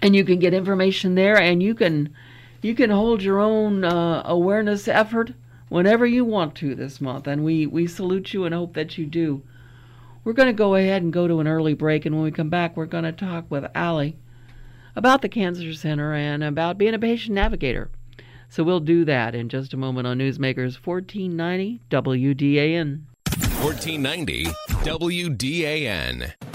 And 0.01 0.15
you 0.15 0.23
can 0.23 0.39
get 0.39 0.53
information 0.53 1.15
there, 1.15 1.37
and 1.37 1.61
you 1.61 1.73
can 1.73 2.13
you 2.61 2.75
can 2.75 2.89
hold 2.89 3.23
your 3.23 3.39
own 3.39 3.83
uh, 3.83 4.21
awareness 4.25 4.87
effort 4.87 5.33
whenever 5.69 6.05
you 6.05 6.25
want 6.25 6.55
to 6.55 6.75
this 6.75 7.01
month, 7.01 7.27
and 7.27 7.43
we 7.43 7.65
we 7.65 7.87
salute 7.87 8.33
you 8.33 8.45
and 8.45 8.53
hope 8.53 8.73
that 8.73 8.97
you 8.97 9.05
do 9.05 9.43
We're 10.23 10.33
going 10.33 10.47
to 10.47 10.53
go 10.53 10.75
ahead 10.75 11.01
and 11.01 11.13
go 11.13 11.27
to 11.27 11.39
an 11.39 11.47
early 11.47 11.73
break, 11.73 12.05
and 12.05 12.13
when 12.15 12.23
we 12.25 12.31
come 12.31 12.49
back, 12.49 12.75
we're 12.75 12.85
going 12.85 13.05
to 13.05 13.11
talk 13.11 13.45
with 13.49 13.65
Ali 13.75 14.17
about 14.95 15.21
the 15.21 15.29
Cancer 15.29 15.73
Center 15.73 16.13
and 16.13 16.43
about 16.43 16.77
being 16.77 16.93
a 16.93 16.99
patient 16.99 17.35
navigator. 17.35 17.89
So 18.49 18.63
we'll 18.63 18.79
do 18.79 19.05
that 19.05 19.35
in 19.35 19.49
just 19.49 19.73
a 19.73 19.77
moment 19.77 20.07
on 20.07 20.17
Newsmakers 20.17 20.85
1490 20.85 21.81
WDAN. 21.89 23.01
1490 23.61 24.45
WDAN. 24.83 26.46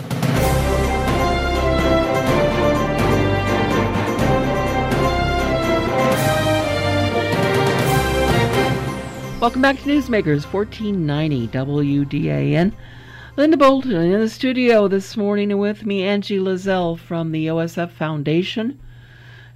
Welcome 9.42 9.62
back 9.62 9.78
to 9.78 9.88
Newsmakers 9.88 10.44
1490 10.44 11.48
WDAN. 11.48 12.72
Linda 13.36 13.56
Bolton 13.56 13.90
in 13.90 14.20
the 14.20 14.28
studio 14.28 14.86
this 14.86 15.16
morning 15.16 15.58
with 15.58 15.84
me, 15.84 16.04
Angie 16.04 16.38
Lazzell 16.38 16.96
from 16.96 17.32
the 17.32 17.48
OSF 17.48 17.90
Foundation 17.90 18.78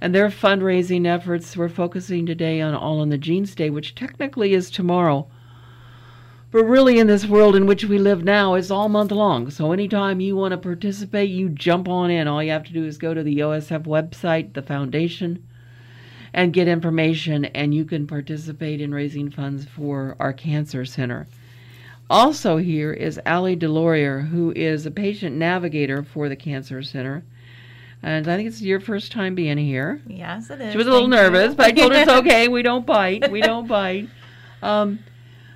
and 0.01 0.13
their 0.13 0.27
fundraising 0.27 1.07
efforts. 1.07 1.55
We're 1.55 1.69
focusing 1.69 2.25
today 2.25 2.59
on 2.59 2.75
All 2.75 3.01
in 3.01 3.07
the 3.07 3.17
Jeans 3.17 3.55
Day, 3.55 3.69
which 3.69 3.95
technically 3.95 4.53
is 4.53 4.69
tomorrow. 4.69 5.25
But 6.51 6.65
really, 6.65 6.99
in 6.99 7.07
this 7.07 7.25
world 7.25 7.55
in 7.55 7.65
which 7.65 7.85
we 7.85 7.97
live 7.97 8.25
now, 8.25 8.55
it's 8.55 8.69
all 8.69 8.89
month 8.89 9.13
long. 9.13 9.49
So 9.49 9.71
anytime 9.71 10.19
you 10.19 10.35
want 10.35 10.51
to 10.51 10.57
participate, 10.57 11.29
you 11.29 11.47
jump 11.47 11.87
on 11.87 12.11
in. 12.11 12.27
All 12.27 12.43
you 12.43 12.51
have 12.51 12.65
to 12.65 12.73
do 12.73 12.83
is 12.83 12.97
go 12.97 13.13
to 13.13 13.23
the 13.23 13.39
OSF 13.39 13.85
website, 13.85 14.53
the 14.53 14.61
foundation, 14.61 15.47
and 16.37 16.53
get 16.53 16.67
information, 16.67 17.45
and 17.45 17.73
you 17.73 17.83
can 17.83 18.05
participate 18.05 18.79
in 18.79 18.93
raising 18.93 19.31
funds 19.31 19.65
for 19.65 20.15
our 20.19 20.31
cancer 20.31 20.85
center. 20.85 21.27
Also, 22.11 22.57
here 22.57 22.93
is 22.93 23.19
Ali 23.25 23.57
DeLaurier, 23.57 24.29
who 24.29 24.53
is 24.55 24.85
a 24.85 24.91
patient 24.91 25.35
navigator 25.35 26.03
for 26.03 26.29
the 26.29 26.35
Cancer 26.35 26.83
Center. 26.83 27.23
And 28.03 28.27
I 28.27 28.37
think 28.37 28.47
it's 28.47 28.61
your 28.61 28.79
first 28.79 29.11
time 29.11 29.33
being 29.33 29.57
here. 29.57 29.99
Yes, 30.05 30.51
it 30.51 30.61
is. 30.61 30.71
She 30.71 30.77
was 30.77 30.85
a 30.85 30.91
little 30.91 31.09
Thank 31.09 31.33
nervous, 31.33 31.49
you. 31.49 31.55
but 31.55 31.65
I 31.65 31.71
told 31.71 31.91
her 31.93 32.01
it's 32.01 32.11
okay. 32.19 32.47
We 32.47 32.61
don't 32.61 32.85
bite. 32.85 33.31
We 33.31 33.41
don't 33.41 33.67
bite. 33.67 34.07
Um, 34.61 34.99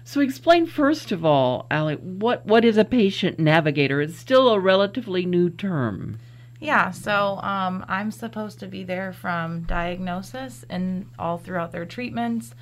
so 0.03 0.19
explain 0.19 0.65
first 0.65 1.11
of 1.11 1.23
all, 1.23 1.67
Ali, 1.69 1.95
what 1.95 2.45
what 2.47 2.65
is 2.65 2.77
a 2.77 2.85
patient 2.85 3.37
navigator? 3.37 4.01
It's 4.01 4.17
still 4.17 4.49
a 4.49 4.59
relatively 4.59 5.27
new 5.27 5.51
term. 5.51 6.17
Yeah, 6.61 6.91
so 6.91 7.39
um, 7.41 7.83
I'm 7.87 8.11
supposed 8.11 8.59
to 8.59 8.67
be 8.67 8.83
there 8.83 9.13
from 9.13 9.63
diagnosis 9.63 10.63
and 10.69 11.09
all 11.17 11.39
throughout 11.39 11.71
their 11.71 11.85
treatments. 11.85 12.53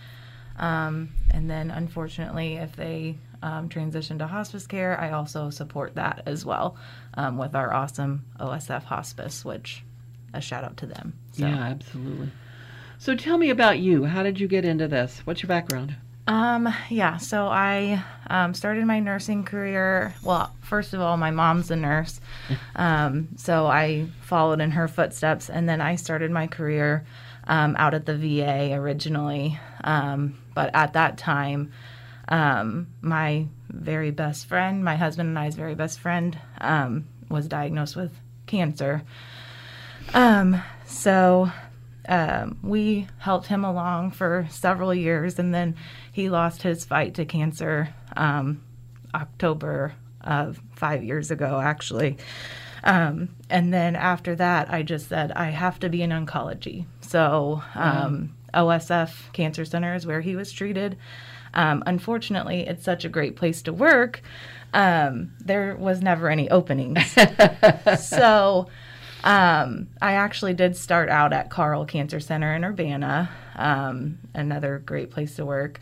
Um, 0.58 1.10
and 1.32 1.50
then, 1.50 1.70
unfortunately, 1.70 2.56
if 2.56 2.76
they 2.78 3.18
um, 3.44 3.68
transition 3.68 4.18
to 4.20 4.28
hospice 4.28 4.66
care, 4.68 4.98
I 4.98 5.12
also 5.12 5.50
support 5.50 5.96
that 5.96 6.24
as 6.26 6.46
well 6.46 6.78
um, 7.16 7.38
with 7.38 7.56
our 7.56 7.74
awesome 7.74 8.26
OSF 8.40 8.84
hospice, 8.84 9.44
which 9.44 9.84
a 10.34 10.40
shout 10.40 10.64
out 10.64 10.78
to 10.78 10.86
them. 10.86 11.14
So. 11.34 11.46
Yeah, 11.46 11.58
absolutely. 11.58 12.32
So 13.00 13.16
tell 13.16 13.38
me 13.38 13.50
about 13.50 13.80
you. 13.80 14.06
How 14.06 14.24
did 14.24 14.40
you 14.40 14.48
get 14.48 14.64
into 14.64 14.88
this? 14.88 15.20
What's 15.26 15.44
your 15.44 15.48
background? 15.50 15.96
Um, 16.30 16.72
yeah, 16.92 17.18
so 17.18 17.48
I 17.48 18.04
um, 18.30 18.54
started 18.54 18.86
my 18.86 19.00
nursing 19.00 19.44
career. 19.44 20.14
Well, 20.22 20.56
first 20.62 20.94
of 20.94 21.02
all, 21.02 21.18
my 21.18 21.32
mom's 21.32 21.72
a 21.72 21.76
nurse. 21.76 22.22
Um, 22.76 23.30
so 23.36 23.66
I 23.66 24.06
followed 24.22 24.62
in 24.62 24.70
her 24.72 24.88
footsteps, 24.88 25.50
and 25.50 25.68
then 25.68 25.82
I 25.82 25.96
started 25.96 26.30
my 26.30 26.46
career 26.46 27.04
um, 27.48 27.76
out 27.80 27.96
at 27.96 28.06
the 28.06 28.16
VA 28.16 28.74
originally. 28.74 29.60
Um, 29.84 30.38
but 30.54 30.70
at 30.76 30.94
that 30.94 31.18
time, 31.18 31.72
um, 32.28 32.86
my 33.02 33.48
very 33.70 34.12
best 34.12 34.46
friend, 34.46 34.86
my 34.86 34.98
husband 34.98 35.30
and 35.30 35.40
I's 35.40 35.56
very 35.56 35.74
best 35.74 36.00
friend, 36.00 36.38
um, 36.62 37.08
was 37.28 37.48
diagnosed 37.48 37.96
with 37.96 38.12
cancer. 38.46 39.02
So 40.86 41.52
um, 42.10 42.58
we 42.64 43.08
helped 43.20 43.48
him 43.48 43.64
along 43.64 44.12
for 44.12 44.48
several 44.50 44.94
years, 44.94 45.38
and 45.38 45.54
then 45.54 45.76
he 46.12 46.30
lost 46.30 46.64
his 46.64 46.84
fight 46.84 47.14
to 47.14 47.26
cancer 47.26 47.94
um, 48.18 48.62
October 49.14 49.94
of 50.22 50.60
five 50.76 51.04
years 51.04 51.30
ago, 51.30 51.62
actually. 51.64 52.18
Um, 52.84 53.30
and 53.50 53.72
then 53.72 53.96
after 53.96 54.36
that, 54.36 54.74
I 54.74 54.82
just 54.82 55.08
said 55.08 55.32
I 55.34 55.50
have 55.52 55.80
to 55.82 55.90
be 55.90 56.02
in 56.02 56.10
oncology. 56.10 56.86
So 57.02 57.62
um, 57.76 58.36
OSF 58.56 59.32
Cancer 59.34 59.64
Center 59.64 59.94
is 59.94 60.08
where 60.08 60.22
he 60.22 60.36
was 60.36 60.52
treated. 60.52 60.98
Um, 61.54 61.84
unfortunately, 61.86 62.62
it's 62.62 62.84
such 62.84 63.06
a 63.06 63.10
great 63.10 63.36
place 63.36 63.62
to 63.64 63.74
work. 63.74 64.22
Um, 64.74 65.34
there 65.40 65.76
was 65.76 66.02
never 66.02 66.30
any 66.30 66.50
openings. 66.50 67.16
so 68.00 68.68
um, 69.24 69.88
I 70.02 70.14
actually 70.14 70.54
did 70.54 70.78
start 70.78 71.10
out 71.10 71.34
at 71.34 71.50
Carle 71.50 71.86
Cancer 71.86 72.20
Center 72.20 72.54
in 72.54 72.64
Urbana, 72.64 73.30
um, 73.56 74.20
another 74.34 74.80
great 74.80 75.12
place 75.12 75.36
to 75.36 75.46
work. 75.46 75.80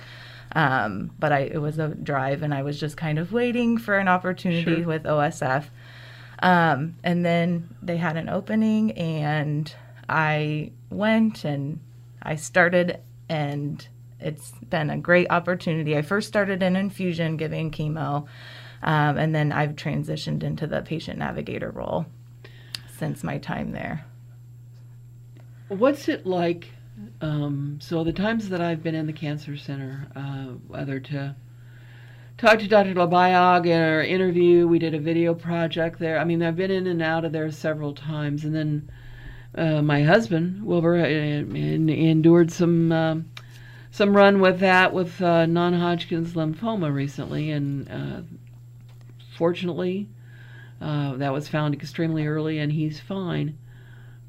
Um, 0.53 1.11
but 1.19 1.31
I, 1.31 1.39
it 1.39 1.61
was 1.61 1.77
a 1.77 1.89
drive, 1.89 2.41
and 2.41 2.53
I 2.53 2.63
was 2.63 2.79
just 2.79 2.97
kind 2.97 3.19
of 3.19 3.31
waiting 3.31 3.77
for 3.77 3.97
an 3.97 4.07
opportunity 4.07 4.77
Sure. 4.77 4.85
with 4.85 5.03
OSF. 5.03 5.65
Um, 6.39 6.95
and 7.03 7.25
then 7.25 7.75
they 7.81 7.97
had 7.97 8.17
an 8.17 8.29
opening, 8.29 8.91
and 8.93 9.71
I 10.07 10.71
went 10.89 11.43
and 11.43 11.79
I 12.21 12.35
started, 12.35 12.99
and 13.29 13.85
it's 14.19 14.51
been 14.69 14.89
a 14.89 14.97
great 14.97 15.27
opportunity. 15.29 15.95
I 15.97 16.01
first 16.01 16.27
started 16.27 16.63
in 16.63 16.75
infusion, 16.75 17.37
giving 17.37 17.69
chemo, 17.71 18.25
um, 18.81 19.17
and 19.17 19.35
then 19.35 19.51
I've 19.51 19.75
transitioned 19.75 20.43
into 20.43 20.65
the 20.65 20.81
patient 20.81 21.19
navigator 21.19 21.71
role 21.71 22.05
since 22.97 23.23
my 23.23 23.37
time 23.37 23.71
there. 23.71 24.05
What's 25.67 26.07
it 26.07 26.25
like? 26.25 26.69
Um, 27.21 27.77
so 27.81 28.03
the 28.03 28.13
times 28.13 28.49
that 28.49 28.61
I've 28.61 28.81
been 28.81 28.95
in 28.95 29.05
the 29.05 29.13
cancer 29.13 29.55
center, 29.55 30.07
uh, 30.15 30.53
whether 30.67 30.99
to 30.99 31.35
talk 32.37 32.59
to 32.59 32.67
Dr. 32.67 32.93
Labayag 32.93 33.67
our 33.75 34.01
interview, 34.01 34.67
we 34.67 34.79
did 34.79 34.95
a 34.95 34.99
video 34.99 35.33
project 35.33 35.99
there. 35.99 36.19
I 36.19 36.23
mean, 36.23 36.41
I've 36.41 36.55
been 36.55 36.71
in 36.71 36.87
and 36.87 37.01
out 37.01 37.25
of 37.25 37.31
there 37.31 37.51
several 37.51 37.93
times, 37.93 38.45
and 38.45 38.55
then 38.55 38.89
uh, 39.55 39.81
my 39.81 40.03
husband 40.03 40.63
Wilbur 40.63 40.97
uh, 40.97 41.07
endured 41.07 42.51
some 42.51 42.91
um 42.91 43.25
some 43.89 44.15
run 44.15 44.39
with 44.39 44.59
that 44.59 44.93
with 44.93 45.19
uh, 45.21 45.47
non-Hodgkin's 45.47 46.33
lymphoma 46.33 46.93
recently, 46.93 47.49
and 47.49 47.89
uh, 47.89 48.21
fortunately, 49.35 50.07
uh, 50.81 51.15
that 51.15 51.33
was 51.33 51.47
found 51.47 51.73
extremely 51.73 52.27
early, 52.27 52.59
and 52.59 52.71
he's 52.71 52.99
fine. 52.99 53.57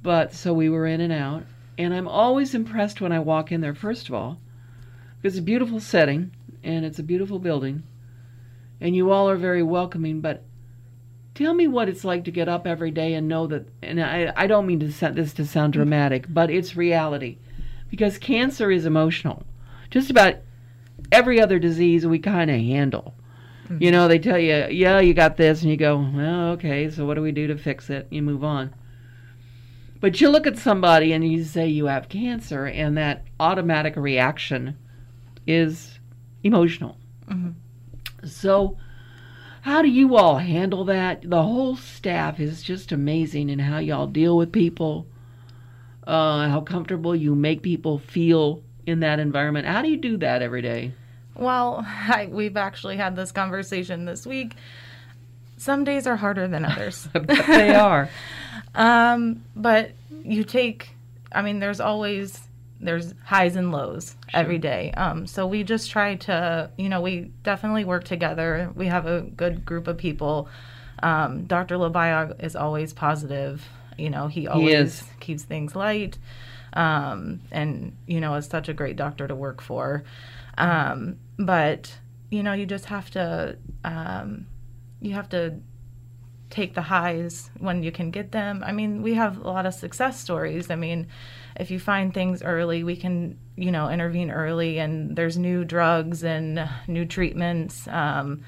But 0.03 0.33
so 0.33 0.53
we 0.53 0.69
were 0.69 0.87
in 0.87 1.01
and 1.01 1.13
out. 1.13 1.45
And 1.77 1.95
I'm 1.95 2.09
always 2.09 2.55
impressed 2.55 3.01
when 3.01 3.13
I 3.13 3.21
walk 3.21 3.53
in 3.53 3.61
there, 3.61 3.75
first 3.75 4.09
of 4.09 4.15
all, 4.15 4.41
because 5.17 5.35
it's 5.37 5.41
a 5.41 5.43
beautiful 5.43 5.79
setting 5.79 6.33
and 6.65 6.85
it's 6.85 6.99
a 6.99 7.05
beautiful 7.05 7.39
building. 7.39 7.85
And 8.81 8.97
you 8.97 9.13
all 9.13 9.31
are 9.31 9.37
very 9.37 9.63
welcoming. 9.63 10.21
But 10.21 10.43
tell 11.35 11.55
me 11.55 11.69
what 11.69 11.89
it's 11.89 12.05
like 12.05 12.25
to 12.25 12.33
get 12.33 12.49
up 12.49 12.67
every 12.67 12.91
day 12.91 13.15
and 13.15 13.29
know 13.29 13.47
that, 13.47 13.69
and 13.81 14.03
I, 14.03 14.33
I 14.37 14.49
don't 14.49 14.67
mean 14.67 14.81
to 14.81 14.93
set 14.93 15.15
this 15.15 15.33
to 15.35 15.47
sound 15.47 15.75
dramatic, 15.75 16.27
but 16.29 16.51
it's 16.51 16.77
reality. 16.77 17.39
Because 17.91 18.19
cancer 18.19 18.73
is 18.73 18.85
emotional. 18.85 19.45
Just 19.91 20.11
about 20.11 20.35
every 21.13 21.41
other 21.41 21.61
disease 21.61 22.07
we 22.07 22.19
kind 22.19 22.51
of 22.51 22.57
handle. 22.57 23.15
You 23.79 23.91
know, 23.91 24.09
they 24.09 24.19
tell 24.19 24.39
you, 24.39 24.67
yeah, 24.71 25.01
you 25.01 25.15
got 25.15 25.37
this, 25.37 25.63
and 25.63 25.71
you 25.71 25.77
go, 25.77 25.97
well, 26.15 26.51
okay, 26.53 26.91
so 26.91 27.05
what 27.05 27.15
do 27.15 27.23
we 27.23 27.33
do 27.33 27.47
to 27.49 27.57
fix 27.59 27.91
it? 27.91 28.07
You 28.11 28.23
move 28.23 28.43
on. 28.43 28.75
But 30.01 30.21
you 30.21 30.29
look 30.29 30.47
at 30.47 30.57
somebody 30.57 31.13
and 31.13 31.31
you 31.31 31.45
say 31.45 31.67
you 31.69 31.87
have 31.87 32.09
cancer, 32.09 32.67
and 32.67 32.97
that 32.97 33.25
automatic 33.41 33.97
reaction 33.97 34.79
is 35.47 35.99
emotional. 36.43 36.97
So, 38.25 38.77
how 39.63 39.83
do 39.83 39.89
you 39.89 40.17
all 40.17 40.39
handle 40.39 40.85
that? 40.87 41.29
The 41.29 41.43
whole 41.43 41.77
staff 41.77 42.41
is 42.41 42.63
just 42.63 42.93
amazing 42.93 43.51
in 43.51 43.59
how 43.59 43.79
y'all 43.79 44.07
deal 44.07 44.37
with 44.37 44.53
people, 44.53 45.07
uh, 46.07 46.49
how 46.49 46.61
comfortable 46.61 47.15
you 47.15 47.35
make 47.35 47.63
people 47.63 47.99
feel 47.99 48.63
in 48.87 49.01
that 49.01 49.19
environment. 49.19 49.67
How 49.67 49.83
do 49.83 49.89
you 49.89 49.97
do 49.97 50.17
that 50.19 50.43
every 50.43 50.63
day? 50.63 50.95
Well, 51.39 51.85
I, 51.87 52.29
we've 52.31 52.57
actually 52.57 52.97
had 52.97 53.17
this 53.17 53.33
conversation 53.33 54.05
this 54.05 54.27
week. 54.27 54.55
Some 55.57 55.85
days 55.85 56.07
are 56.07 56.17
harder 56.17 56.47
than 56.47 56.65
others. 56.65 57.09
they 57.15 57.75
are. 57.75 58.09
Um, 58.75 59.45
but 59.57 59.93
you 60.25 60.45
take, 60.45 60.91
I 61.33 61.43
mean, 61.43 61.59
there's 61.59 61.81
always 61.81 62.49
there's 62.81 63.15
highs 63.25 63.57
and 63.57 63.73
lows 63.73 64.15
every 64.33 64.59
day. 64.59 64.93
Um, 64.93 65.27
so 65.27 65.47
we 65.47 65.65
just 65.65 65.91
try 65.91 66.17
to, 66.17 66.71
you 66.77 66.89
know, 66.89 67.01
we 67.01 67.31
definitely 67.43 67.85
work 67.85 68.05
together. 68.05 68.71
We 68.75 68.87
have 68.87 69.07
a 69.07 69.23
good 69.23 69.65
group 69.65 69.89
of 69.89 69.99
people. 69.99 70.49
Um, 71.03 71.45
Dr. 71.45 71.77
Labayag 71.77 72.43
is 72.43 72.55
always 72.55 72.93
positive. 72.93 73.67
You 73.97 74.11
know, 74.11 74.29
he 74.29 74.47
always 74.47 74.75
is. 74.75 75.05
keeps 75.19 75.43
things 75.43 75.75
light, 75.75 76.19
um, 76.73 77.41
and 77.51 77.97
you 78.07 78.21
know, 78.21 78.35
is 78.35 78.47
such 78.47 78.69
a 78.69 78.73
great 78.73 78.97
doctor 78.97 79.27
to 79.27 79.35
work 79.35 79.61
for. 79.61 80.05
Um, 80.57 81.17
but 81.39 81.99
you 82.31 82.43
know, 82.43 82.53
you 82.53 82.67
just 82.67 82.85
have 82.87 83.11
to, 83.13 83.57
um, 83.85 84.47
you 85.01 85.15
have 85.15 85.31
to 85.31 85.55
take 86.51 86.75
the 86.75 86.83
highs 86.83 87.51
when 87.59 87.83
you 87.83 87.91
can 87.91 88.11
get 88.11 88.33
them. 88.33 88.63
I 88.67 88.73
mean, 88.73 89.03
we 89.03 89.15
have 89.15 89.39
a 89.39 89.51
lot 89.51 89.65
of 89.67 89.75
success 89.75 90.21
stories. 90.21 90.71
I 90.71 90.77
mean, 90.77 91.07
if 91.59 91.71
you 91.71 91.79
find 91.81 92.13
things 92.13 92.43
early, 92.43 92.85
we 92.85 92.97
can, 92.97 93.39
you 93.57 93.71
know, 93.71 93.89
intervene 93.89 94.31
early, 94.31 94.79
and 94.79 95.17
there's 95.17 95.39
new 95.39 95.65
drugs 95.65 96.23
and 96.23 96.69
new 96.87 97.05
treatments. 97.05 97.89
Um, 97.89 98.43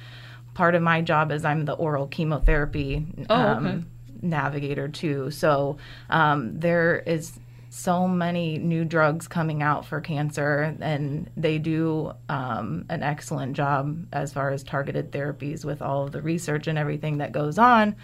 part 0.54 0.74
of 0.74 0.82
my 0.82 1.00
job 1.00 1.32
is 1.32 1.44
I'm 1.44 1.64
the 1.64 1.74
oral 1.74 2.06
chemotherapy 2.06 3.06
Oh, 3.30 3.34
um, 3.34 3.66
okay. 3.66 3.84
navigator 4.22 4.88
too. 4.88 5.30
So 5.30 5.78
um, 6.10 6.58
there 6.58 6.98
is 6.98 7.38
so 7.70 8.08
many 8.08 8.58
new 8.58 8.84
drugs 8.84 9.28
coming 9.28 9.62
out 9.62 9.86
for 9.86 10.00
cancer, 10.00 10.76
and 10.80 11.30
they 11.36 11.58
do 11.58 12.12
um, 12.28 12.84
an 12.88 13.02
excellent 13.04 13.56
job 13.56 14.06
as 14.12 14.32
far 14.32 14.50
as 14.50 14.64
targeted 14.64 15.12
therapies 15.12 15.64
with 15.64 15.80
all 15.80 16.02
of 16.04 16.12
the 16.12 16.20
research 16.20 16.66
and 16.66 16.76
everything 16.76 17.18
that 17.18 17.30
goes 17.30 17.58
on. 17.58 17.94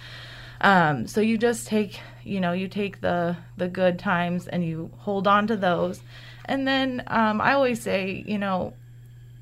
Um, 0.60 1.06
so 1.08 1.20
you 1.20 1.36
just 1.36 1.66
take, 1.66 1.98
you 2.22 2.40
know, 2.40 2.52
you 2.52 2.68
take 2.68 3.00
the 3.00 3.36
the 3.56 3.68
good 3.68 3.98
times 3.98 4.46
and 4.46 4.64
you 4.64 4.90
hold 4.98 5.26
on 5.26 5.48
to 5.48 5.56
those, 5.56 6.00
and 6.44 6.66
then 6.66 7.02
um, 7.08 7.40
I 7.40 7.52
always 7.52 7.82
say, 7.82 8.24
you 8.26 8.38
know, 8.38 8.72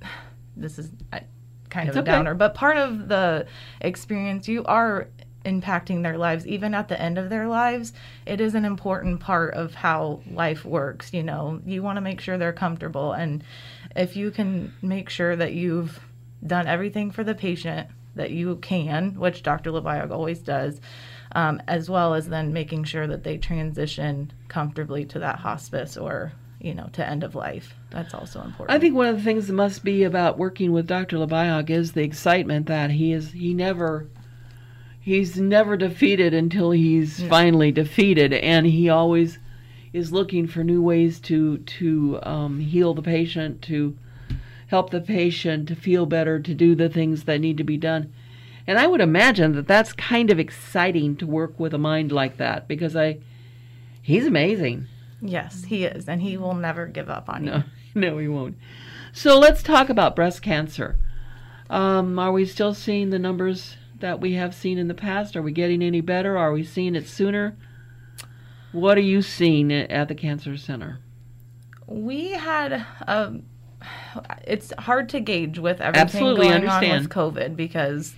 this 0.57 0.78
is 0.78 0.90
kind 1.69 1.88
It's 1.88 1.97
of 1.97 2.07
a 2.07 2.09
okay. 2.09 2.16
downer, 2.16 2.35
but 2.35 2.54
part 2.54 2.78
of 2.78 3.09
the 3.09 3.47
experience, 3.81 4.49
you 4.49 4.64
are 4.64 5.09
impacting 5.45 6.03
their 6.03 6.17
lives 6.19 6.47
even 6.47 6.75
at 6.75 6.89
the 6.89 7.01
end 7.01 7.19
of 7.19 7.31
their 7.31 7.47
lives 7.49 7.93
it 8.27 8.41
is 8.41 8.55
an 8.55 8.65
important 8.65 9.21
part 9.21 9.55
of 9.55 9.75
how 9.75 10.21
life 10.31 10.65
works 10.65 11.13
you 11.13 11.23
know 11.23 11.61
you 11.67 11.83
want 11.83 11.97
to 11.97 12.01
make 12.01 12.21
sure 12.21 12.39
they're 12.39 12.53
comfortable 12.53 13.13
and 13.13 13.45
if 13.95 14.17
you 14.17 14.31
can 14.31 14.73
make 14.83 15.09
sure 15.09 15.37
that 15.37 15.53
you've 15.53 16.01
done 16.47 16.67
everything 16.67 17.11
for 17.11 17.25
the 17.25 17.35
patient 17.35 17.89
that 18.15 18.31
you 18.31 18.57
can 18.57 19.15
which 19.19 19.43
dr 19.43 19.71
leviog 19.71 20.11
always 20.11 20.41
does 20.41 20.81
um, 21.33 21.61
as 21.67 21.91
well 21.91 22.15
as 22.15 22.29
then 22.29 22.53
making 22.53 22.85
sure 22.85 23.07
that 23.07 23.25
they 23.25 23.37
transition 23.37 24.33
comfortably 24.49 25.05
to 25.05 25.19
that 25.19 25.41
hospice 25.41 25.97
or 25.97 26.33
you 26.61 26.75
know 26.75 26.89
to 26.93 27.07
end 27.07 27.23
of 27.23 27.35
life 27.35 27.75
that's 27.91 28.15
also 28.15 28.41
important 28.41 28.75
I 28.75 28.79
think 28.79 28.95
one 28.95 29.07
of 29.07 29.17
the 29.17 29.23
things 29.23 29.47
that 29.47 29.53
must 29.53 29.85
be 29.85 30.03
about 30.03 30.39
working 30.39 30.73
with 30.73 30.87
Dr. 30.87 31.19
Lebiog 31.19 31.69
is 31.69 31.93
the 31.93 32.03
excitement 32.03 32.67
that 32.67 32.91
he 32.91 33.13
is 33.13 33.33
he 33.33 33.53
never 33.53 34.09
he's 35.05 35.39
never 35.39 35.77
defeated 35.77 36.33
until 36.33 36.71
he's 36.71 37.23
finally 37.25 37.71
defeated 37.71 38.33
and 38.33 38.67
he 38.67 38.89
always 38.89 39.39
is 39.93 40.13
looking 40.13 40.47
for 40.47 40.65
new 40.65 40.81
ways 40.83 41.21
to 41.21 41.59
to 41.59 42.19
um, 42.23 42.59
heal 42.59 42.95
the 42.95 43.03
patient 43.03 43.61
to 43.61 43.97
help 44.69 44.89
the 44.91 45.01
patient 45.01 45.69
to 45.69 45.77
feel 45.77 46.07
better 46.07 46.41
to 46.41 46.55
do 46.55 46.75
the 46.75 46.89
things 46.89 47.25
that 47.25 47.41
need 47.41 47.59
to 47.59 47.65
be 47.65 47.77
done 47.77 48.11
and 48.67 48.79
I 48.79 48.87
would 48.87 49.03
imagine 49.03 49.53
that 49.53 49.69
that's 49.69 49.93
kind 49.93 50.31
of 50.31 50.41
exciting 50.41 51.17
to 51.17 51.27
work 51.27 51.61
with 51.61 51.75
a 51.75 51.79
mind 51.79 52.11
like 52.11 52.39
that 52.39 52.67
because 52.67 52.97
I 52.97 53.19
he's 54.01 54.27
amazing 54.27 54.87
yes 55.21 55.65
he 55.65 55.85
is 55.85 56.09
and 56.09 56.23
he 56.23 56.39
will 56.39 56.55
never 56.55 56.87
give 56.87 57.11
up 57.11 57.29
on 57.29 57.45
you 57.45 57.51
no, 57.53 57.65
no, 57.95 58.17
we 58.17 58.27
won't. 58.27 58.57
So 59.13 59.39
let's 59.39 59.63
talk 59.63 59.89
about 59.89 60.17
breast 60.17 60.43
cancer. 60.43 60.97
Um, 61.71 62.19
are 62.19 62.33
we 62.33 62.45
still 62.45 62.75
seeing 62.75 63.11
the 63.11 63.19
numbers 63.19 63.77
that 64.01 64.21
we 64.21 64.35
have 64.35 64.55
seen 64.55 64.79
in 64.79 64.89
the 64.89 64.95
past? 64.95 65.37
Are 65.37 65.43
we 65.43 65.53
getting 65.53 65.83
any 65.83 66.01
better? 66.01 66.37
Are 66.37 66.53
we 66.53 66.65
seeing 66.65 66.95
it 66.95 67.07
sooner? 67.09 67.57
What 68.73 68.99
are 68.99 69.03
you 69.03 69.23
seeing 69.23 69.71
at 69.73 70.09
the 70.09 70.15
cancer 70.15 70.57
center? 70.57 70.99
we 71.87 72.31
had 72.31 72.83
um 73.07 73.43
it's 74.47 74.73
hard 74.79 75.07
to 75.11 75.21
gauge 75.21 75.59
with 75.59 75.83
everything 75.83 76.01
Absolutely, 76.01 76.47
going 76.49 76.67
on 76.67 76.81
with 76.89 77.11
covid 77.11 77.55
because 77.57 78.15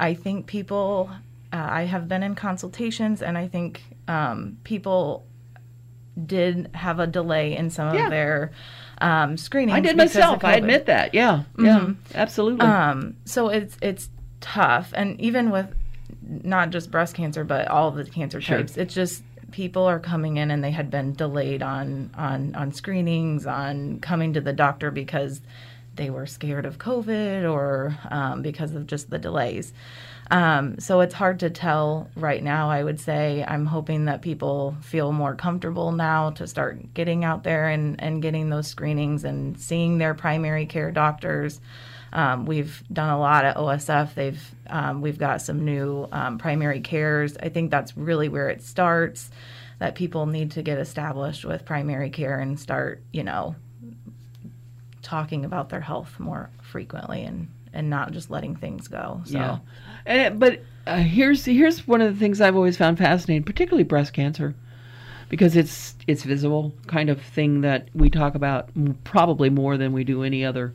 i 0.00 0.12
think 0.12 0.46
people 0.46 1.08
uh, 1.52 1.66
i 1.70 1.82
have 1.84 2.08
been 2.08 2.24
in 2.24 2.34
consultations 2.34 3.22
and 3.22 3.38
i 3.38 3.46
think 3.46 3.80
um, 4.08 4.56
people 4.64 5.24
did 6.26 6.68
have 6.74 6.98
a 6.98 7.06
delay 7.06 7.56
in 7.56 7.70
some 7.70 7.94
Yeah. 7.94 8.06
of 8.06 8.10
their 8.10 8.50
um, 9.00 9.36
screenings 9.36 9.76
I 9.76 9.80
did 9.80 9.96
myself. 9.96 10.42
I 10.42 10.54
admit 10.54 10.86
that. 10.86 11.12
Yeah, 11.14 11.42
yeah, 11.58 11.90
absolutely. 12.14 12.66
Um, 12.66 13.16
so 13.24 13.48
it's 13.50 13.76
it's 13.82 14.08
tough, 14.46 14.92
and 14.94 15.20
even 15.20 15.50
with 15.50 15.66
not 16.22 16.70
just 16.70 16.90
breast 16.90 17.14
cancer, 17.14 17.44
but 17.44 17.68
all 17.68 17.90
the 17.90 18.04
cancer 18.04 18.40
Sure. 18.40 18.58
types, 18.58 18.76
it's 18.76 18.94
just 18.94 19.22
people 19.50 19.84
are 19.84 19.98
coming 19.98 20.36
in 20.36 20.50
and 20.50 20.62
they 20.62 20.70
had 20.70 20.90
been 20.90 21.12
delayed 21.12 21.62
on 21.62 22.10
on 22.16 22.54
on 22.54 22.72
screenings, 22.72 23.46
on 23.46 23.98
coming 24.00 24.32
to 24.34 24.40
the 24.40 24.52
doctor 24.52 24.90
because 24.90 25.40
they 25.96 26.10
were 26.10 26.26
scared 26.26 26.66
of 26.66 26.78
COVID 26.78 27.50
or 27.50 27.96
um, 28.10 28.42
because 28.42 28.74
of 28.74 28.86
just 28.86 29.10
the 29.10 29.18
delays. 29.18 29.72
Um, 30.30 30.78
so 30.78 31.00
it's 31.00 31.14
hard 31.14 31.40
to 31.40 31.50
tell 31.50 32.10
right 32.16 32.42
now. 32.42 32.68
I 32.68 32.82
would 32.82 33.00
say 33.00 33.44
I'm 33.46 33.64
hoping 33.64 34.06
that 34.06 34.22
people 34.22 34.76
feel 34.82 35.12
more 35.12 35.34
comfortable 35.34 35.92
now 35.92 36.30
to 36.32 36.46
start 36.46 36.92
getting 36.94 37.24
out 37.24 37.44
there 37.44 37.68
and, 37.68 38.00
and 38.02 38.20
getting 38.20 38.50
those 38.50 38.66
screenings 38.66 39.24
and 39.24 39.58
seeing 39.58 39.98
their 39.98 40.14
primary 40.14 40.66
care 40.66 40.90
doctors. 40.90 41.60
Um, 42.16 42.46
we've 42.46 42.82
done 42.90 43.10
a 43.10 43.18
lot 43.18 43.44
at 43.44 43.56
OSF. 43.56 44.14
They've 44.14 44.42
um, 44.68 45.02
we've 45.02 45.18
got 45.18 45.42
some 45.42 45.66
new 45.66 46.08
um, 46.10 46.38
primary 46.38 46.80
cares. 46.80 47.36
I 47.36 47.50
think 47.50 47.70
that's 47.70 47.94
really 47.94 48.30
where 48.30 48.48
it 48.48 48.62
starts. 48.62 49.30
That 49.80 49.94
people 49.94 50.24
need 50.24 50.52
to 50.52 50.62
get 50.62 50.78
established 50.78 51.44
with 51.44 51.66
primary 51.66 52.08
care 52.08 52.38
and 52.38 52.58
start, 52.58 53.02
you 53.12 53.22
know, 53.22 53.54
talking 55.02 55.44
about 55.44 55.68
their 55.68 55.82
health 55.82 56.18
more 56.18 56.48
frequently 56.62 57.22
and 57.22 57.48
and 57.74 57.90
not 57.90 58.12
just 58.12 58.30
letting 58.30 58.56
things 58.56 58.88
go. 58.88 59.20
So 59.26 59.36
Yeah, 59.36 59.58
and, 60.06 60.40
but 60.40 60.62
uh, 60.86 60.96
here's 60.96 61.44
here's 61.44 61.86
one 61.86 62.00
of 62.00 62.14
the 62.14 62.18
things 62.18 62.40
I've 62.40 62.56
always 62.56 62.78
found 62.78 62.96
fascinating, 62.96 63.44
particularly 63.44 63.84
breast 63.84 64.14
cancer, 64.14 64.54
because 65.28 65.54
it's 65.54 65.94
it's 66.06 66.22
visible 66.22 66.72
kind 66.86 67.10
of 67.10 67.20
thing 67.20 67.60
that 67.60 67.88
we 67.94 68.08
talk 68.08 68.34
about 68.34 68.70
probably 69.04 69.50
more 69.50 69.76
than 69.76 69.92
we 69.92 70.02
do 70.02 70.22
any 70.22 70.42
other 70.42 70.72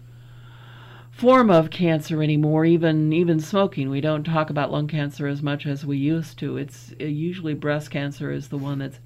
form 1.22 1.52
of 1.52 1.70
cancer 1.70 2.24
anymore. 2.24 2.66
Even 2.66 3.14
even 3.14 3.40
smoking, 3.40 3.92
we 3.92 4.02
don't 4.02 4.24
talk 4.24 4.50
about 4.50 4.72
lung 4.72 4.88
cancer 4.88 5.28
as 5.28 5.44
much 5.44 5.68
as 5.68 5.86
we 5.86 5.96
used 5.96 6.40
to. 6.40 6.58
It's 6.58 6.94
uh, 7.00 7.06
usually 7.06 7.54
breast 7.54 7.92
cancer 7.92 8.32
is 8.32 8.48
the 8.48 8.58
one 8.58 8.80
that's 8.80 9.00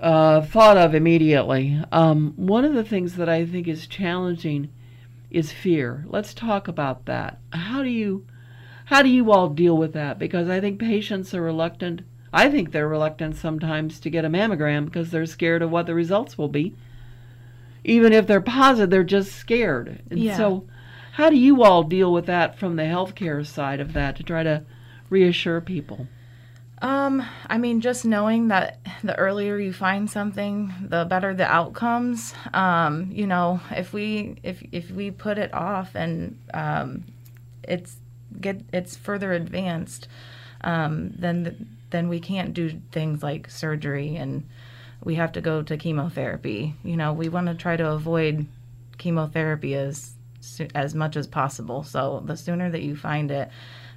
uh, 0.00 0.40
thought 0.40 0.78
of 0.78 0.94
immediately. 0.94 1.78
Um, 1.92 2.32
one 2.36 2.64
of 2.64 2.72
the 2.72 2.82
things 2.82 3.16
that 3.16 3.28
I 3.28 3.44
think 3.44 3.68
is 3.68 3.86
challenging 3.86 4.70
is 5.30 5.52
fear. 5.52 6.06
Let's 6.08 6.32
talk 6.32 6.66
about 6.66 7.04
that. 7.04 7.40
How 7.52 7.82
do 7.82 7.90
you 7.90 8.26
how 8.86 9.02
do 9.02 9.10
you 9.10 9.30
all 9.30 9.50
deal 9.50 9.76
with 9.76 9.92
that? 9.92 10.18
Because 10.18 10.48
I 10.48 10.60
think 10.60 10.80
patients 10.80 11.34
are 11.34 11.42
reluctant. 11.42 12.02
I 12.32 12.48
think 12.48 12.72
they're 12.72 12.88
reluctant 12.88 13.36
sometimes 13.36 14.00
to 14.00 14.08
get 14.10 14.24
a 14.24 14.30
mammogram 14.30 14.86
because 14.86 15.10
they're 15.10 15.26
scared 15.26 15.60
of 15.60 15.70
what 15.70 15.84
the 15.84 15.94
results 15.94 16.38
will 16.38 16.48
be. 16.48 16.74
Even 17.84 18.14
if 18.14 18.26
they're 18.26 18.40
positive, 18.40 18.88
they're 18.88 19.04
just 19.04 19.32
scared. 19.32 20.00
And 20.10 20.20
Yeah. 20.20 20.36
so 20.36 20.64
how 21.16 21.30
do 21.30 21.36
you 21.36 21.62
all 21.62 21.82
deal 21.82 22.12
with 22.12 22.26
that 22.26 22.58
from 22.58 22.76
the 22.76 22.82
healthcare 22.82 23.44
side 23.46 23.80
of 23.80 23.94
that 23.94 24.16
to 24.16 24.22
try 24.22 24.42
to 24.42 24.62
reassure 25.08 25.62
people? 25.62 26.06
Um, 26.82 27.26
I 27.46 27.56
mean, 27.56 27.80
just 27.80 28.04
knowing 28.04 28.48
that 28.48 28.80
the 29.02 29.16
earlier 29.16 29.56
you 29.56 29.72
find 29.72 30.10
something, 30.10 30.74
the 30.78 31.06
better 31.06 31.32
the 31.32 31.50
outcomes. 31.50 32.34
Um, 32.52 33.10
you 33.10 33.26
know, 33.26 33.60
if 33.70 33.94
we 33.94 34.36
if 34.42 34.62
if 34.72 34.90
we 34.90 35.10
put 35.10 35.38
it 35.38 35.54
off 35.54 35.94
and 35.94 36.38
um, 36.52 37.04
it's 37.62 37.96
get 38.38 38.60
it's 38.70 38.94
further 38.94 39.32
advanced, 39.32 40.08
um, 40.64 41.14
then 41.16 41.78
then 41.88 42.10
we 42.10 42.20
can't 42.20 42.52
do 42.52 42.78
things 42.92 43.22
like 43.22 43.50
surgery 43.50 44.16
and 44.16 44.46
we 45.02 45.14
have 45.14 45.32
to 45.32 45.40
go 45.40 45.62
to 45.62 45.78
chemotherapy. 45.78 46.74
You 46.84 46.98
know, 46.98 47.14
we 47.14 47.30
want 47.30 47.46
to 47.46 47.54
try 47.54 47.78
to 47.78 47.88
avoid 47.88 48.46
chemotherapy 48.98 49.74
as 49.74 50.15
as 50.74 50.94
much 50.94 51.16
as 51.16 51.26
possible. 51.26 51.82
So 51.82 52.22
the 52.24 52.36
sooner 52.36 52.70
that 52.70 52.82
you 52.82 52.96
find 52.96 53.30
it, 53.30 53.50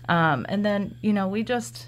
um, 0.08 0.46
and 0.50 0.66
then 0.66 0.98
you 1.02 1.14
know, 1.14 1.28
we 1.28 1.44
just 1.44 1.88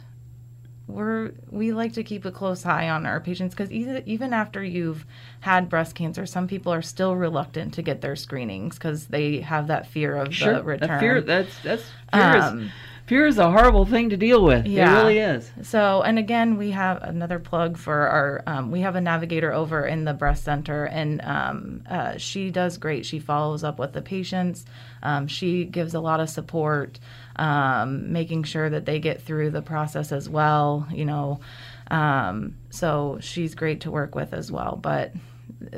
we're 0.88 1.32
we 1.50 1.72
like 1.72 1.94
to 1.94 2.04
keep 2.04 2.26
a 2.26 2.32
close 2.32 2.66
eye 2.66 2.90
on 2.90 3.06
our 3.06 3.20
patients 3.20 3.56
because 3.56 3.72
even 3.72 4.04
even 4.06 4.34
after 4.34 4.64
you've 4.64 5.06
had 5.42 5.70
breast 5.70 5.96
cancer, 5.96 6.26
some 6.26 6.48
people 6.48 6.74
are 6.74 6.82
still 6.82 7.16
reluctant 7.16 7.74
to 7.76 7.82
get 7.82 8.02
their 8.02 8.16
screenings 8.16 8.76
because 8.76 9.08
they 9.08 9.40
have 9.42 9.68
that 9.68 9.88
fear 9.88 10.16
of 10.16 10.34
sure, 10.34 10.56
the 10.56 10.64
return. 10.64 10.90
That 10.90 11.00
fear 11.00 11.22
that's 11.22 11.60
that's 11.64 11.84
fear 12.14 12.38
is 12.38 12.44
Um, 12.44 12.72
fear 13.12 13.28
is 13.28 13.38
a 13.38 13.52
horrible 13.52 13.84
thing 13.84 14.10
to 14.10 14.16
deal 14.16 14.42
with. 14.42 14.66
Yeah. 14.66 14.90
It 14.90 15.04
really 15.04 15.18
is. 15.18 15.52
So, 15.64 16.02
and 16.02 16.18
again, 16.18 16.56
we 16.56 16.72
have 16.72 17.04
another 17.04 17.40
plug 17.40 17.78
for 17.78 18.08
our. 18.08 18.42
Um, 18.48 18.72
we 18.72 18.80
have 18.80 18.96
a 18.96 19.02
navigator 19.02 19.52
over 19.52 19.86
in 19.86 20.06
the 20.06 20.14
breast 20.14 20.46
center, 20.46 20.86
and 20.86 21.20
um, 21.22 21.84
uh, 21.90 22.16
she 22.16 22.52
does 22.52 22.78
great. 22.78 23.06
She 23.06 23.20
follows 23.20 23.66
up 23.66 23.80
with 23.80 23.92
the 23.92 24.02
patients. 24.02 24.64
Um, 25.04 25.28
she 25.28 25.66
gives 25.66 25.94
a 25.94 26.00
lot 26.00 26.22
of 26.22 26.30
support, 26.30 27.02
um, 27.36 28.14
making 28.14 28.44
sure 28.44 28.70
that 28.70 28.86
they 28.86 29.00
get 29.00 29.22
through 29.22 29.50
the 29.50 29.62
process 29.62 30.14
as 30.14 30.30
well. 30.30 30.88
You 30.90 31.04
know, 31.04 31.42
um, 31.90 32.56
so 32.70 33.18
she's 33.20 33.56
great 33.56 33.82
to 33.82 33.92
work 33.92 34.16
with 34.16 34.34
as 34.34 34.54
well. 34.54 34.80
But 34.82 35.12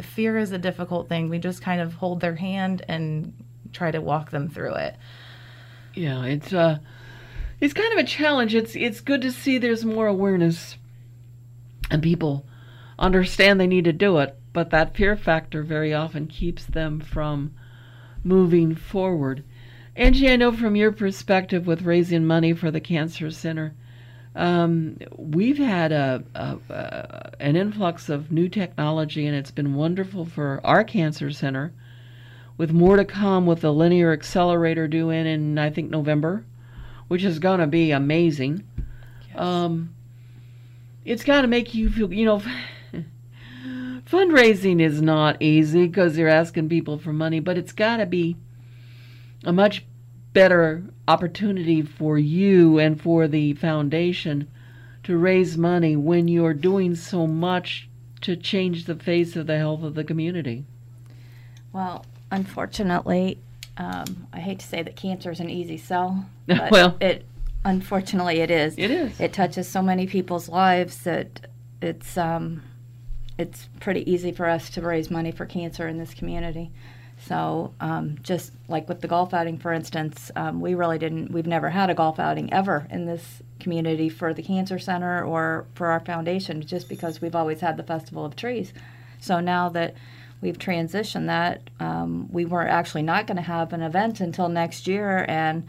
fear 0.04 0.38
is 0.38 0.52
a 0.52 0.60
difficult 0.60 1.10
thing. 1.10 1.30
We 1.30 1.40
just 1.40 1.64
kind 1.64 1.82
of 1.82 1.96
hold 1.96 2.20
their 2.20 2.36
hand 2.36 2.86
and 2.88 3.34
try 3.72 3.90
to 3.90 4.02
walk 4.02 4.30
them 4.30 4.50
through 4.50 4.76
it. 4.76 4.96
Yeah, 5.96 6.26
it's 6.26 6.54
uh 6.54 6.78
it's 7.60 7.74
kind 7.74 7.94
of 7.94 8.00
a 8.00 8.08
challenge. 8.08 8.56
It's 8.56 8.76
it's 8.76 9.02
good 9.02 9.22
to 9.22 9.32
see 9.32 9.58
there's 9.58 9.86
more 9.86 10.08
awareness 10.08 10.78
and 11.90 12.02
people 12.02 12.46
understand 12.98 13.60
they 13.60 13.68
need 13.68 13.86
to 13.86 13.94
do 13.94 14.18
it, 14.18 14.36
but 14.52 14.70
that 14.70 14.96
fear 14.96 15.16
factor 15.16 15.64
very 15.64 15.94
often 15.94 16.28
keeps 16.28 16.66
them 16.66 17.00
from 17.00 17.54
moving 18.24 18.76
forward. 18.76 19.44
Angie, 19.96 20.30
I 20.30 20.38
know 20.38 20.52
from 20.52 20.76
your 20.76 20.92
perspective 20.92 21.68
with 21.68 21.84
raising 21.84 22.26
money 22.26 22.54
for 22.54 22.72
the 22.72 22.80
Cancer 22.80 23.30
Center, 23.30 23.76
um, 24.36 24.98
we've 25.16 25.60
had 25.60 25.92
a, 25.92 26.24
a, 26.34 26.58
a, 26.70 27.32
an 27.40 27.56
influx 27.56 28.10
of 28.10 28.32
new 28.32 28.50
technology, 28.50 29.28
and 29.28 29.36
it's 29.36 29.52
been 29.52 29.76
wonderful 29.76 30.26
for 30.26 30.60
our 30.64 30.84
Cancer 30.84 31.32
Center. 31.32 31.74
With 32.58 32.72
more 32.72 32.98
to 32.98 33.06
come, 33.06 33.46
with 33.46 33.62
the 33.62 33.74
linear 33.74 34.12
accelerator 34.12 34.88
due 34.88 35.10
in 35.10 35.28
in 35.28 35.60
I 35.60 35.70
think 35.70 35.90
November, 35.90 36.46
which 37.14 37.24
is 37.24 37.38
going 37.38 37.60
to 37.60 37.68
be 37.68 37.92
amazing. 37.92 38.64
Um, 39.36 39.94
it's 41.06 41.24
got 41.24 41.44
to 41.44 41.48
make 41.48 41.76
you 41.76 41.92
feel, 41.92 42.12
you 42.12 42.26
know. 42.26 42.42
fundraising 44.08 44.82
is 44.82 45.00
not 45.00 45.40
easy 45.40 45.86
because 45.86 46.18
you're 46.18 46.28
asking 46.28 46.70
people 46.70 46.98
for 46.98 47.14
money, 47.14 47.40
but 47.40 47.56
it's 47.56 47.72
got 47.72 47.98
to 47.98 48.08
be 48.08 48.36
a 49.44 49.54
much 49.54 49.86
better 50.34 50.86
opportunity 51.08 51.84
for 51.84 52.18
you 52.18 52.80
and 52.80 53.00
for 53.00 53.28
the 53.28 53.54
foundation 53.54 54.50
to 55.04 55.16
raise 55.16 55.56
money 55.56 55.96
when 55.96 56.28
you're 56.28 56.56
doing 56.56 56.96
so 56.96 57.28
much 57.28 57.88
to 58.22 58.36
change 58.36 58.86
the 58.86 58.96
face 58.96 59.36
of 59.36 59.46
the 59.46 59.60
health 59.60 59.84
of 59.84 59.94
the 59.94 60.04
community. 60.04 60.66
Well, 61.72 62.08
unfortunately, 62.32 63.38
um, 63.78 64.28
I 64.32 64.40
hate 64.40 64.60
to 64.60 64.66
say 64.66 64.84
that 64.84 64.96
cancer 64.96 65.32
is 65.32 65.40
an 65.40 65.50
easy 65.50 65.78
sell, 65.78 66.26
but 66.48 66.72
well, 66.72 66.98
it 67.02 67.26
unfortunately 67.66 68.40
it 68.40 68.52
is. 68.52 68.76
It 68.78 68.92
is. 68.92 69.20
It 69.20 69.34
touches 69.34 69.68
so 69.68 69.82
many 69.82 70.08
people's 70.08 70.50
lives 70.50 71.00
that 71.04 71.48
it's 71.82 72.18
um, 72.18 72.64
it's 73.38 73.68
pretty 73.80 74.10
easy 74.12 74.32
for 74.32 74.48
us 74.48 74.70
to 74.72 74.82
raise 74.82 75.10
money 75.10 75.32
for 75.32 75.46
cancer 75.46 75.88
in 75.88 75.98
this 75.98 76.14
community. 76.14 76.72
So, 77.28 77.74
um, 77.80 78.18
just 78.22 78.52
like 78.68 78.90
with 78.90 79.02
the 79.02 79.08
golf 79.08 79.34
outing, 79.34 79.58
for 79.58 79.72
instance, 79.72 80.30
um, 80.36 80.60
we 80.60 80.76
really 80.76 80.98
didn't, 80.98 81.32
we've 81.32 81.48
never 81.48 81.70
had 81.70 81.90
a 81.90 81.94
golf 81.94 82.20
outing 82.20 82.52
ever 82.52 82.86
in 82.90 83.06
this 83.06 83.42
community 83.60 84.10
for 84.10 84.34
the 84.34 84.42
Cancer 84.42 84.78
Center 84.78 85.24
or 85.24 85.66
for 85.74 85.88
our 85.88 86.02
foundation, 86.02 86.62
just 86.62 86.90
because 86.90 87.22
we've 87.22 87.36
always 87.36 87.62
had 87.62 87.78
the 87.78 87.84
Festival 87.84 88.26
of 88.26 88.36
Trees. 88.36 88.74
So 89.20 89.40
now 89.40 89.70
that 89.70 89.96
we've 90.44 90.60
transitioned 90.60 91.28
that, 91.28 91.62
um, 91.80 92.28
we 92.32 92.44
weren't 92.46 92.70
actually 92.70 93.02
not 93.02 93.26
going 93.28 93.38
to 93.38 93.42
have 93.44 93.72
an 93.74 93.82
event 93.82 94.20
until 94.20 94.50
next 94.50 94.88
year, 94.88 95.26
and 95.30 95.66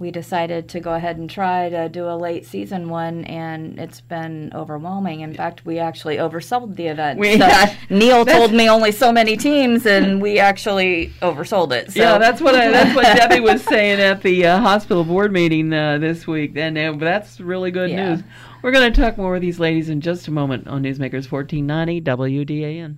we 0.00 0.10
decided 0.12 0.68
to 0.68 0.78
go 0.80 0.94
ahead 0.94 1.16
and 1.18 1.28
try 1.28 1.68
to 1.68 1.88
do 1.88 2.06
a 2.08 2.14
late 2.16 2.46
season 2.46 2.88
one, 2.88 3.24
and 3.24 3.78
it's 3.80 4.00
been 4.00 4.50
overwhelming. 4.54 5.20
In 5.20 5.34
fact, 5.34 5.66
we 5.66 5.78
actually 5.78 6.16
oversold 6.16 6.76
the 6.76 6.86
event. 6.86 7.18
We- 7.18 7.36
So 7.36 7.48
Neil 7.90 8.24
told 8.24 8.52
me 8.54 8.70
only 8.70 8.92
so 8.92 9.12
many 9.12 9.36
teams, 9.36 9.84
and 9.86 10.22
we 10.22 10.38
actually 10.38 11.08
oversold 11.20 11.72
it. 11.72 11.92
So. 11.92 12.00
yeah, 12.00 12.16
that's 12.16 12.40
what 12.40 12.54
I, 12.54 12.70
that's 12.70 12.94
what 12.96 13.02
Debbie 13.16 13.40
was 13.40 13.62
saying 13.64 14.00
at 14.00 14.22
the 14.22 14.46
uh, 14.46 14.60
hospital 14.60 15.04
board 15.04 15.32
meeting 15.32 15.72
uh, 15.74 15.98
this 15.98 16.26
week, 16.26 16.52
and 16.56 16.78
uh, 16.78 16.92
that's 16.92 17.40
really 17.40 17.70
good 17.72 17.90
Yeah. 17.90 18.14
news. 18.14 18.22
We're 18.62 18.72
going 18.72 18.90
to 18.92 19.00
talk 19.00 19.18
more 19.18 19.32
with 19.32 19.42
these 19.42 19.60
ladies 19.60 19.88
in 19.88 20.00
just 20.00 20.28
a 20.28 20.30
moment 20.32 20.66
on 20.68 20.82
Newsmakers 20.82 21.30
1490 21.30 22.00
WDAN. 22.02 22.96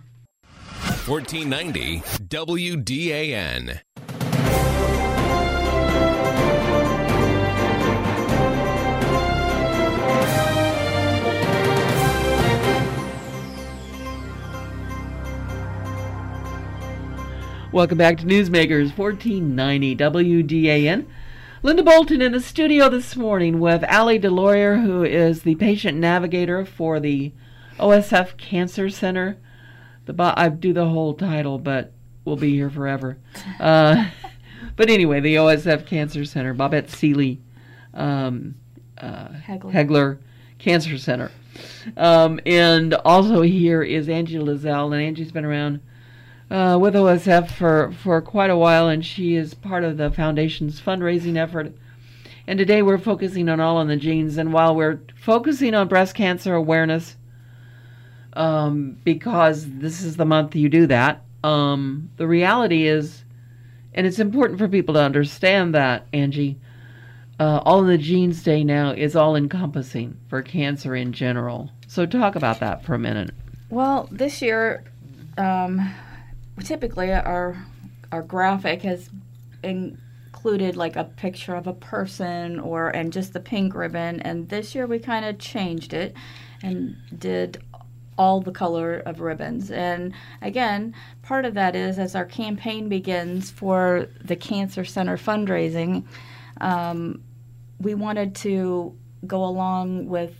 1490 0.91 2.01
WDAN. 2.29 3.81
Welcome 17.73 17.99
back 17.99 18.19
to 18.19 18.25
Newsmakers 18.25 18.99
1490 18.99 19.95
WDAN. 19.95 21.07
Linda 21.63 21.85
Bolton 21.85 22.21
in 22.21 22.33
the 22.33 22.41
studio 22.41 22.89
this 22.89 23.15
morning 23.15 23.61
with 23.61 23.85
Ali 23.85 24.19
DeLaurier, 24.19 24.83
who 24.83 25.05
is 25.05 25.43
the 25.43 25.55
patient 25.55 25.99
navigator 25.99 26.65
for 26.65 26.99
the 26.99 27.33
OSF 27.79 28.37
Cancer 28.37 28.91
Center. 28.91 29.39
The 30.11 30.15
bo- 30.15 30.35
I 30.37 30.49
do 30.49 30.73
the 30.73 30.89
whole 30.89 31.15
title, 31.15 31.57
but 31.57 31.93
we'll 32.25 32.35
be 32.35 32.51
here 32.53 32.69
forever. 32.69 33.17
Uh, 33.61 34.11
but 34.77 34.91
anyway, 34.91 35.21
the 35.21 35.37
OSF 35.37 35.87
Cancer 35.87 36.25
Center, 36.25 36.53
Bobette 36.53 36.91
Seeley 36.91 37.41
um, 37.95 38.57
uh, 38.99 39.29
Hegler. 39.29 39.73
Hegler 39.73 40.19
Cancer 40.59 40.99
Center. 40.99 41.31
Um, 41.97 42.41
and 42.45 42.95
also 42.95 43.43
here 43.43 43.85
is 43.85 44.09
Angie 44.09 44.39
Lazzell, 44.39 44.93
and 44.93 45.01
Angie's 45.01 45.31
been 45.31 45.45
around 45.45 45.79
uh, 46.51 46.77
with 46.81 46.95
OSF 46.95 47.53
for, 47.53 47.93
for 47.93 48.21
quite 48.21 48.51
a 48.51 48.57
while, 48.57 48.89
and 48.89 49.07
she 49.07 49.37
is 49.37 49.55
part 49.55 49.85
of 49.85 49.97
the 49.97 50.11
foundation's 50.11 50.81
fundraising 50.81 51.37
effort. 51.37 51.73
And 52.49 52.59
today 52.59 52.83
we're 52.83 52.99
focusing 52.99 53.49
on 53.49 53.61
all 53.61 53.81
in 53.81 53.87
the 53.87 53.97
jeans. 53.97 54.39
And 54.39 54.53
while 54.53 54.75
we're 54.75 55.03
focusing 55.15 55.73
on 55.73 55.87
breast 55.87 56.17
cancer 56.17 56.53
awareness, 56.57 57.15
um, 58.35 58.99
because 59.05 59.67
this 59.67 60.03
is 60.03 60.17
the 60.17 60.25
month 60.25 60.55
you 60.55 60.69
do 60.69 60.87
that, 60.87 61.23
um, 61.43 62.11
the 62.17 62.27
reality 62.27 62.87
is, 62.87 63.25
and 63.95 64.07
it's 64.07 64.19
important 64.19 64.59
for 64.59 64.69
people 64.69 64.95
to 64.95 65.01
understand 65.01 65.75
that, 65.75 66.07
Angie, 66.13 66.59
uh, 67.39 67.63
All 67.65 67.81
in 67.81 67.89
the 67.89 67.99
Jeans 67.99 68.43
Day 68.43 68.63
now 68.63 68.91
is 68.91 69.17
all 69.17 69.35
encompassing 69.35 70.19
for 70.29 70.43
cancer 70.43 70.95
in 70.95 71.13
general. 71.13 71.71
So 71.87 72.05
talk 72.05 72.37
about 72.37 72.61
that 72.61 72.85
for 72.85 72.95
a 72.95 72.99
minute. 72.99 73.31
Well, 73.71 74.09
this 74.11 74.43
year, 74.43 74.85
um, 75.39 75.93
typically 76.63 77.13
our 77.13 77.65
our 78.13 78.23
graphic 78.23 78.83
has 78.83 79.09
included 79.63 80.77
like 80.77 80.97
a 80.97 81.05
picture 81.05 81.55
of 81.55 81.67
a 81.67 81.73
person 81.73 82.61
or 82.61 82.89
and 82.91 83.13
just 83.13 83.33
the 83.33 83.41
pink 83.41 83.75
ribbon. 83.75 84.21
And 84.21 84.49
this 84.49 84.75
year 84.75 84.87
we 84.87 84.99
kind 84.99 85.25
of 85.25 85.39
changed 85.39 85.95
it 85.95 86.15
and 86.63 86.97
did 87.17 87.63
all 88.19 88.41
the 88.41 88.53
color 88.53 88.99
of 89.07 89.21
ribbons. 89.21 89.71
And 89.71 90.13
again, 90.43 90.95
part 91.23 91.45
of 91.45 91.55
that 91.55 91.75
is 91.75 91.99
as 91.99 92.15
our 92.15 92.27
campaign 92.27 92.89
begins 92.89 93.51
for 93.51 94.09
the 94.23 94.37
Cancer 94.37 94.85
Center 94.85 95.17
fundraising, 95.17 96.05
um, 96.61 97.23
we 97.81 97.95
wanted 97.95 98.35
to 98.37 98.95
go 99.27 99.45
along 99.45 100.07
with 100.09 100.35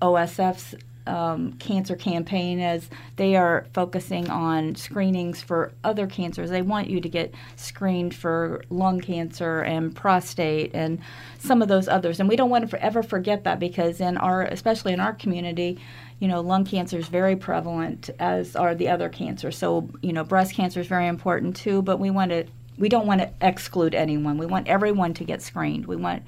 OSF's 0.00 0.74
um, 1.08 1.54
cancer 1.54 1.96
campaign 1.96 2.60
as 2.60 2.88
they 3.16 3.34
are 3.34 3.66
focusing 3.72 4.28
on 4.28 4.74
screenings 4.74 5.40
for 5.40 5.72
other 5.82 6.06
cancers. 6.06 6.50
They 6.50 6.62
want 6.62 6.90
you 6.90 7.00
to 7.00 7.08
get 7.08 7.32
screened 7.56 8.14
for 8.14 8.62
lung 8.68 9.00
cancer 9.00 9.62
and 9.62 9.94
prostate 9.94 10.74
and 10.74 11.00
some 11.38 11.62
of 11.62 11.68
those 11.68 11.88
others. 11.88 12.20
And 12.20 12.28
we 12.28 12.36
don't 12.36 12.50
want 12.50 12.70
to 12.70 12.84
ever 12.84 13.02
forget 13.02 13.44
that 13.44 13.58
because 13.58 14.00
in 14.00 14.18
our, 14.18 14.42
especially 14.42 14.92
in 14.92 15.00
our 15.00 15.14
community, 15.14 15.78
you 16.18 16.28
know, 16.28 16.40
lung 16.40 16.64
cancer 16.64 16.98
is 16.98 17.08
very 17.08 17.36
prevalent, 17.36 18.10
as 18.18 18.56
are 18.56 18.74
the 18.74 18.88
other 18.88 19.08
cancers. 19.08 19.56
So, 19.56 19.88
you 20.02 20.12
know, 20.12 20.24
breast 20.24 20.54
cancer 20.54 20.80
is 20.80 20.86
very 20.86 21.06
important 21.06 21.56
too. 21.56 21.82
But 21.82 21.98
we 21.98 22.10
want 22.10 22.30
to, 22.30 22.44
we 22.76 22.88
don't 22.88 23.06
want 23.06 23.20
to 23.20 23.30
exclude 23.40 23.94
anyone. 23.94 24.38
We 24.38 24.46
want 24.46 24.68
everyone 24.68 25.14
to 25.14 25.24
get 25.24 25.42
screened. 25.42 25.86
We 25.86 25.96
want 25.96 26.22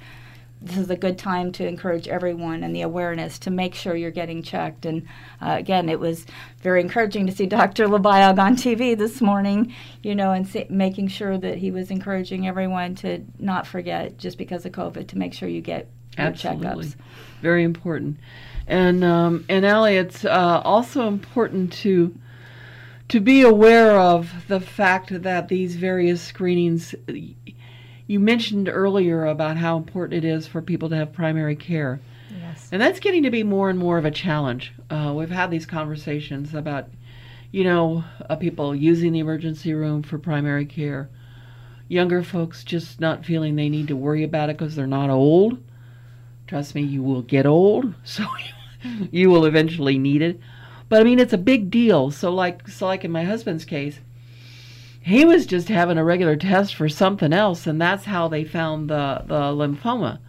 this 0.61 0.77
is 0.77 0.89
a 0.91 0.95
good 0.95 1.17
time 1.17 1.51
to 1.53 1.67
encourage 1.67 2.07
everyone 2.07 2.63
and 2.63 2.75
the 2.75 2.83
awareness 2.83 3.39
to 3.39 3.49
make 3.49 3.73
sure 3.73 3.95
you're 3.95 4.11
getting 4.11 4.43
checked. 4.43 4.85
And 4.85 5.07
uh, 5.41 5.55
again, 5.57 5.89
it 5.89 5.99
was 5.99 6.25
very 6.59 6.81
encouraging 6.81 7.25
to 7.27 7.33
see 7.33 7.45
Dr. 7.47 7.87
Labayag 7.87 8.37
on 8.37 8.55
TV 8.55 8.95
this 8.95 9.21
morning, 9.21 9.73
you 10.03 10.13
know, 10.13 10.31
and 10.31 10.47
sa- 10.47 10.65
making 10.69 11.07
sure 11.07 11.37
that 11.37 11.57
he 11.57 11.71
was 11.71 11.89
encouraging 11.89 12.47
everyone 12.47 12.93
to 12.95 13.23
not 13.39 13.65
forget 13.65 14.17
just 14.19 14.37
because 14.37 14.65
of 14.65 14.71
COVID 14.71 15.07
to 15.07 15.17
make 15.17 15.33
sure 15.33 15.49
you 15.49 15.61
get 15.61 15.89
Absolutely, 16.17 16.87
checkups. 16.87 16.95
very 17.41 17.63
important. 17.63 18.17
And 18.67 19.03
um, 19.03 19.45
and 19.49 19.65
Ali, 19.65 19.97
it's 19.97 20.23
uh, 20.23 20.61
also 20.63 21.07
important 21.07 21.73
to 21.73 22.15
to 23.09 23.19
be 23.19 23.41
aware 23.41 23.99
of 23.99 24.31
the 24.47 24.61
fact 24.61 25.21
that 25.23 25.47
these 25.49 25.75
various 25.75 26.21
screenings. 26.21 26.95
You 28.07 28.19
mentioned 28.19 28.67
earlier 28.67 29.25
about 29.25 29.57
how 29.57 29.77
important 29.77 30.23
it 30.23 30.27
is 30.27 30.45
for 30.45 30.61
people 30.61 30.89
to 30.89 30.95
have 30.95 31.13
primary 31.13 31.55
care. 31.55 32.01
Yes. 32.39 32.69
And 32.71 32.81
that's 32.81 32.99
getting 32.99 33.23
to 33.23 33.31
be 33.31 33.43
more 33.43 33.69
and 33.69 33.79
more 33.79 33.97
of 33.97 34.05
a 34.05 34.11
challenge. 34.11 34.73
Uh, 34.89 35.13
we've 35.15 35.29
had 35.29 35.51
these 35.51 35.65
conversations 35.65 36.53
about, 36.53 36.87
you 37.51 37.63
know, 37.63 38.03
uh, 38.29 38.35
people 38.35 38.75
using 38.75 39.13
the 39.13 39.19
emergency 39.19 39.73
room 39.73 40.03
for 40.03 40.17
primary 40.17 40.65
care, 40.65 41.09
younger 41.87 42.23
folks 42.23 42.63
just 42.63 42.99
not 42.99 43.25
feeling 43.25 43.55
they 43.55 43.69
need 43.69 43.87
to 43.87 43.95
worry 43.95 44.23
about 44.23 44.49
it 44.49 44.57
because 44.57 44.75
they're 44.75 44.87
not 44.87 45.09
old. 45.09 45.61
Trust 46.51 46.75
me, 46.75 46.81
you 46.81 47.01
will 47.01 47.21
get 47.21 47.45
old, 47.45 47.93
so 48.03 48.25
you 49.09 49.29
will 49.29 49.45
eventually 49.45 49.97
need 49.97 50.21
it. 50.21 50.37
But 50.89 50.99
I 50.99 51.03
mean, 51.05 51.19
it's 51.19 51.31
a 51.31 51.37
big 51.37 51.71
deal. 51.71 52.11
So, 52.11 52.29
like, 52.29 52.67
so 52.67 52.87
like 52.87 53.05
in 53.05 53.11
my 53.11 53.23
husband's 53.23 53.63
case, 53.63 54.01
he 54.99 55.23
was 55.23 55.45
just 55.45 55.69
having 55.69 55.97
a 55.97 56.03
regular 56.03 56.35
test 56.35 56.75
for 56.75 56.89
something 56.89 57.31
else, 57.31 57.65
and 57.65 57.81
that's 57.81 58.03
how 58.03 58.27
they 58.27 58.43
found 58.43 58.89
the 58.89 59.23
the 59.25 59.39
lymphoma 59.53 60.19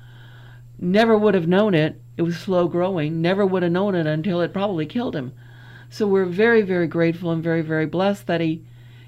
never 0.78 1.18
would 1.18 1.34
have 1.34 1.48
known 1.48 1.74
it. 1.74 2.00
It 2.16 2.22
was 2.22 2.38
slow 2.38 2.68
growing. 2.68 3.20
Never 3.20 3.44
would 3.44 3.64
have 3.64 3.72
known 3.72 3.96
it 3.96 4.06
until 4.06 4.40
it 4.40 4.52
probably 4.52 4.86
killed 4.86 5.16
him. 5.16 5.32
So 5.90 6.06
we're 6.06 6.26
very, 6.26 6.62
very 6.62 6.86
grateful 6.86 7.32
and 7.32 7.42
very, 7.42 7.62
very 7.62 7.86
blessed 7.86 8.28
that 8.28 8.40
he, 8.40 8.62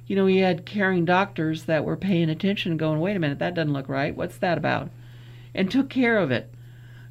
you 0.07 0.17
know, 0.17 0.27
he 0.27 0.39
had 0.39 0.67
caring 0.67 1.05
doctors 1.05 1.65
that 1.65 1.85
were 1.85 1.97
paying 1.97 2.31
attention 2.31 2.77
going, 2.77 3.01
wait 3.01 3.17
a 3.17 3.21
minute, 3.21 3.39
that 3.39 3.55
doesn't 3.55 3.73
look 3.73 3.89
right. 3.89 4.17
What's 4.17 4.39
that 4.39 4.59
about? 4.59 4.91
And 5.55 5.71
took 5.71 5.89
care 5.89 6.19
of 6.19 6.31
it. 6.31 6.54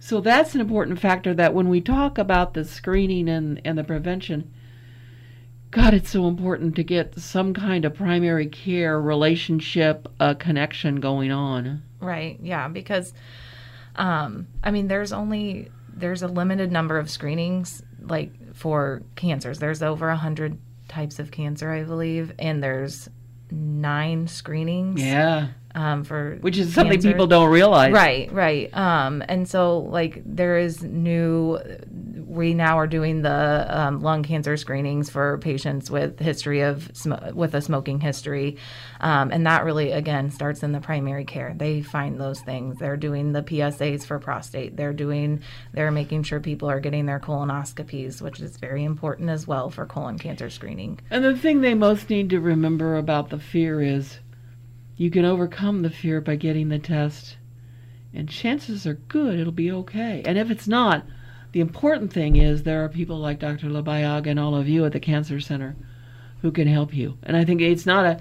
So 0.03 0.19
that's 0.19 0.53
an 0.53 0.59
important 0.59 0.99
factor 0.99 1.33
that 1.33 1.53
when 1.53 1.69
we 1.69 1.79
talk 1.79 2.17
about 2.17 2.55
the 2.55 2.65
screening 2.65 3.29
and, 3.29 3.61
and 3.63 3.77
the 3.77 3.85
prevention, 3.85 4.53
God, 5.71 5.93
it's 5.93 6.09
so 6.09 6.27
important 6.27 6.75
to 6.75 6.83
get 6.83 7.17
some 7.17 7.53
kind 7.53 7.85
of 7.85 7.93
primary 7.93 8.47
care 8.47 8.99
relationship 8.99 10.09
uh, 10.19 10.33
connection 10.33 10.99
going 10.99 11.31
on. 11.31 11.83
Right. 12.01 12.37
Yeah. 12.43 12.67
Because, 12.67 13.13
um, 13.95 14.47
I 14.61 14.71
mean, 14.71 14.89
there's 14.89 15.13
only 15.13 15.71
there's 15.87 16.21
a 16.21 16.27
limited 16.27 16.69
number 16.69 16.97
of 16.97 17.09
screenings 17.09 17.81
like 18.01 18.53
for 18.53 19.03
cancers. 19.15 19.59
There's 19.59 19.81
over 19.81 20.09
a 20.09 20.17
hundred 20.17 20.59
types 20.89 21.17
of 21.17 21.31
cancer, 21.31 21.71
I 21.71 21.83
believe, 21.83 22.33
and 22.37 22.61
there's 22.61 23.07
nine 23.49 24.27
screenings. 24.27 25.01
Yeah. 25.01 25.47
Um, 25.75 26.03
for 26.03 26.38
Which 26.41 26.57
is 26.59 26.71
something 26.73 26.93
cancer. 26.93 27.09
people 27.12 27.25
don't 27.25 27.49
realize. 27.49 27.91
Right, 27.91 28.31
right. 28.31 28.75
Um, 28.77 29.23
and 29.27 29.49
so 29.49 29.79
like 29.79 30.21
there 30.23 30.57
is 30.59 30.83
new. 30.83 31.59
We 32.27 32.53
now 32.53 32.77
are 32.79 32.88
doing 32.88 33.21
the 33.21 33.65
um, 33.69 34.01
lung 34.01 34.23
cancer 34.23 34.55
screenings 34.57 35.09
for 35.09 35.38
patients 35.39 35.89
with 35.89 36.19
history 36.19 36.62
of 36.62 36.89
sm- 36.93 37.13
with 37.33 37.53
a 37.55 37.62
smoking 37.62 37.99
history, 37.99 38.57
um, 39.01 39.31
and 39.31 39.45
that 39.47 39.63
really 39.65 39.91
again 39.91 40.29
starts 40.31 40.62
in 40.63 40.71
the 40.73 40.79
primary 40.79 41.25
care. 41.25 41.53
They 41.55 41.81
find 41.81 42.19
those 42.19 42.39
things. 42.41 42.77
They're 42.79 42.97
doing 42.97 43.33
the 43.33 43.41
PSAs 43.43 44.05
for 44.05 44.19
prostate. 44.19 44.77
They're 44.77 44.93
doing. 44.93 45.41
They're 45.73 45.91
making 45.91 46.23
sure 46.23 46.39
people 46.39 46.69
are 46.69 46.79
getting 46.79 47.05
their 47.07 47.19
colonoscopies, 47.19 48.21
which 48.21 48.39
is 48.41 48.57
very 48.57 48.83
important 48.83 49.29
as 49.29 49.47
well 49.47 49.69
for 49.69 49.86
colon 49.86 50.17
cancer 50.19 50.49
screening. 50.49 50.99
And 51.09 51.23
the 51.23 51.38
thing 51.38 51.62
they 51.62 51.73
most 51.73 52.09
need 52.09 52.29
to 52.31 52.39
remember 52.39 52.95
about 52.97 53.29
the 53.29 53.39
fear 53.39 53.81
is 53.81 54.19
you 54.95 55.10
can 55.10 55.25
overcome 55.25 55.82
the 55.82 55.89
fear 55.89 56.21
by 56.21 56.36
getting 56.36 56.69
the 56.69 56.79
test, 56.79 57.38
and 58.13 58.29
chances 58.29 58.86
are 58.86 58.93
good 58.93 59.39
it'll 59.39 59.51
be 59.51 59.71
okay. 59.71 60.21
And 60.25 60.38
if 60.38 60.51
it's 60.51 60.67
not, 60.67 61.06
the 61.51 61.60
important 61.60 62.12
thing 62.12 62.36
is 62.36 62.63
there 62.63 62.84
are 62.84 62.89
people 62.89 63.17
like 63.17 63.39
Dr. 63.39 63.69
Labayag 63.69 64.27
and 64.27 64.39
all 64.39 64.56
of 64.56 64.67
you 64.67 64.86
at 64.86 64.91
the 64.91 64.99
Cancer 64.99 65.39
Center 65.39 65.75
who 66.41 66.51
can 66.51 66.67
help 66.67 66.93
you. 66.93 67.17
And 67.23 67.38
I 67.38 67.45
think 67.45 67.62
it's 67.62 67.86
not 67.86 68.06
a 68.06 68.19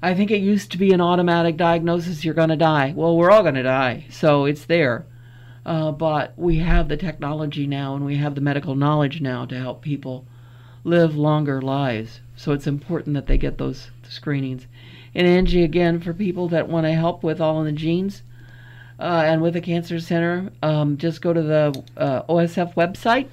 I 0.00 0.14
think 0.14 0.30
it 0.30 0.38
used 0.38 0.70
to 0.70 0.78
be 0.78 0.92
an 0.92 1.00
automatic 1.00 1.56
diagnosis 1.56 2.24
you're 2.24 2.32
going 2.32 2.50
to 2.50 2.56
die. 2.56 2.92
Well, 2.94 3.16
we're 3.16 3.32
all 3.32 3.42
going 3.42 3.56
to 3.56 3.64
die, 3.64 4.06
so 4.10 4.44
it's 4.44 4.64
there. 4.64 5.04
Uh, 5.66 5.90
but 5.90 6.32
we 6.38 6.58
have 6.58 6.88
the 6.88 6.96
technology 6.96 7.66
now 7.66 7.96
and 7.96 8.04
we 8.06 8.16
have 8.16 8.36
the 8.36 8.40
medical 8.40 8.76
knowledge 8.76 9.20
now 9.20 9.44
to 9.44 9.58
help 9.58 9.82
people 9.82 10.24
live 10.84 11.16
longer 11.16 11.60
lives. 11.60 12.20
So 12.36 12.52
it's 12.52 12.66
important 12.66 13.14
that 13.14 13.26
they 13.26 13.36
get 13.36 13.58
those 13.58 13.90
screenings. 14.08 14.66
And 15.18 15.26
Angie, 15.26 15.64
again, 15.64 15.98
for 15.98 16.14
people 16.14 16.46
that 16.50 16.68
want 16.68 16.86
to 16.86 16.92
help 16.92 17.24
with 17.24 17.40
all 17.40 17.58
of 17.58 17.64
the 17.64 17.72
jeans 17.72 18.22
uh, 19.00 19.24
and 19.26 19.42
with 19.42 19.54
the 19.54 19.60
Cancer 19.60 19.98
Center, 19.98 20.52
um, 20.62 20.96
just 20.96 21.20
go 21.20 21.32
to 21.32 21.42
the 21.42 21.82
uh, 21.96 22.22
OSF 22.28 22.74
website. 22.74 23.26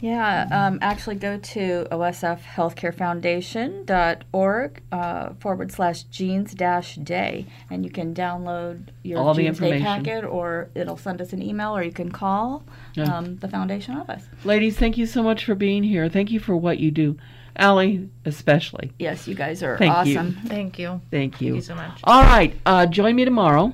Yeah, 0.00 0.48
um, 0.50 0.78
actually 0.80 1.16
go 1.16 1.36
to 1.36 1.86
osfhealthcarefoundation.org 1.90 4.82
uh, 4.92 5.28
forward 5.40 5.72
slash 5.72 6.04
jeans 6.04 6.54
dash 6.54 6.94
day, 6.96 7.44
and 7.68 7.84
you 7.84 7.90
can 7.90 8.14
download 8.14 8.88
your 9.02 9.18
All 9.18 9.34
Jeans 9.34 9.58
Day 9.58 9.78
packet, 9.80 10.24
or 10.24 10.70
it'll 10.74 10.96
send 10.96 11.20
us 11.20 11.34
an 11.34 11.42
email, 11.42 11.76
or 11.76 11.82
you 11.82 11.92
can 11.92 12.10
call 12.10 12.64
Yeah. 12.94 13.14
um, 13.14 13.36
the 13.36 13.48
foundation 13.48 13.94
office. 13.94 14.26
Ladies, 14.44 14.78
thank 14.78 14.96
you 14.96 15.04
so 15.04 15.22
much 15.22 15.44
for 15.44 15.54
being 15.54 15.82
here. 15.82 16.08
Thank 16.08 16.30
you 16.30 16.40
for 16.40 16.56
what 16.56 16.78
you 16.78 16.90
do. 16.90 17.18
Ali, 17.58 18.08
especially. 18.24 18.92
Yes, 18.98 19.26
you 19.26 19.34
guys 19.34 19.62
are 19.62 19.78
Thank 19.78 20.06
you. 20.06 20.18
awesome. 20.18 20.32
Thank 20.46 20.78
you. 20.78 21.00
Thank 21.10 21.40
you. 21.40 21.52
Thank 21.52 21.56
you 21.56 21.60
so 21.60 21.74
much. 21.74 22.00
All 22.04 22.22
right, 22.22 22.54
uh, 22.66 22.86
join 22.86 23.16
me 23.16 23.24
tomorrow. 23.24 23.72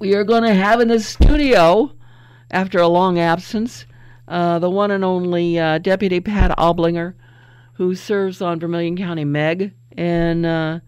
We 0.00 0.14
are 0.14 0.24
going 0.24 0.44
to 0.44 0.54
have 0.54 0.80
in 0.80 0.88
the 0.88 1.00
studio, 1.00 1.92
after 2.50 2.78
a 2.78 2.88
long 2.88 3.18
absence, 3.18 3.86
uh, 4.28 4.58
the 4.58 4.70
one 4.70 4.90
and 4.90 5.04
only 5.04 5.58
uh, 5.58 5.78
Deputy 5.78 6.20
Pat 6.20 6.56
Oblinger, 6.56 7.14
who 7.74 7.94
serves 7.94 8.40
on 8.40 8.60
Vermilion 8.60 8.96
County 8.96 9.24
Meg. 9.24 9.72
And 9.96 10.46
uh, 10.46 10.80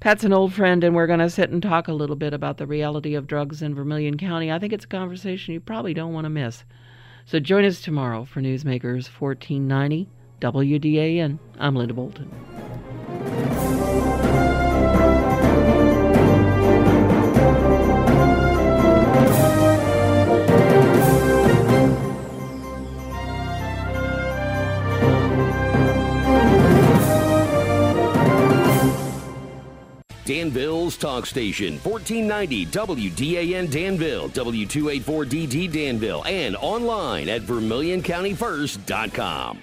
Pat's 0.00 0.24
an 0.24 0.32
old 0.32 0.52
friend, 0.52 0.84
and 0.84 0.94
we're 0.94 1.06
going 1.06 1.20
to 1.20 1.30
sit 1.30 1.50
and 1.50 1.62
talk 1.62 1.88
a 1.88 1.92
little 1.92 2.16
bit 2.16 2.34
about 2.34 2.58
the 2.58 2.66
reality 2.66 3.14
of 3.14 3.26
drugs 3.26 3.62
in 3.62 3.74
Vermilion 3.74 4.18
County. 4.18 4.52
I 4.52 4.58
think 4.58 4.72
it's 4.72 4.84
a 4.84 4.88
conversation 4.88 5.54
you 5.54 5.60
probably 5.60 5.94
don't 5.94 6.12
want 6.12 6.26
to 6.26 6.30
miss. 6.30 6.64
So 7.24 7.40
join 7.40 7.64
us 7.64 7.80
tomorrow 7.80 8.24
for 8.24 8.40
Newsmakers 8.40 9.08
1490 9.08 10.08
WDAN. 10.40 11.38
I'm 11.58 11.76
Linda 11.76 11.94
Bolton. 11.94 12.30
Danville's 30.24 30.96
Talk 30.96 31.26
Station, 31.26 31.78
1490 31.80 32.66
WDAN 32.66 33.68
Danville, 33.70 34.28
W284DD 34.28 35.72
Danville, 35.72 36.24
and 36.24 36.54
online 36.56 37.28
at 37.28 37.42
VermilionCountyFirst.com. 37.42 39.62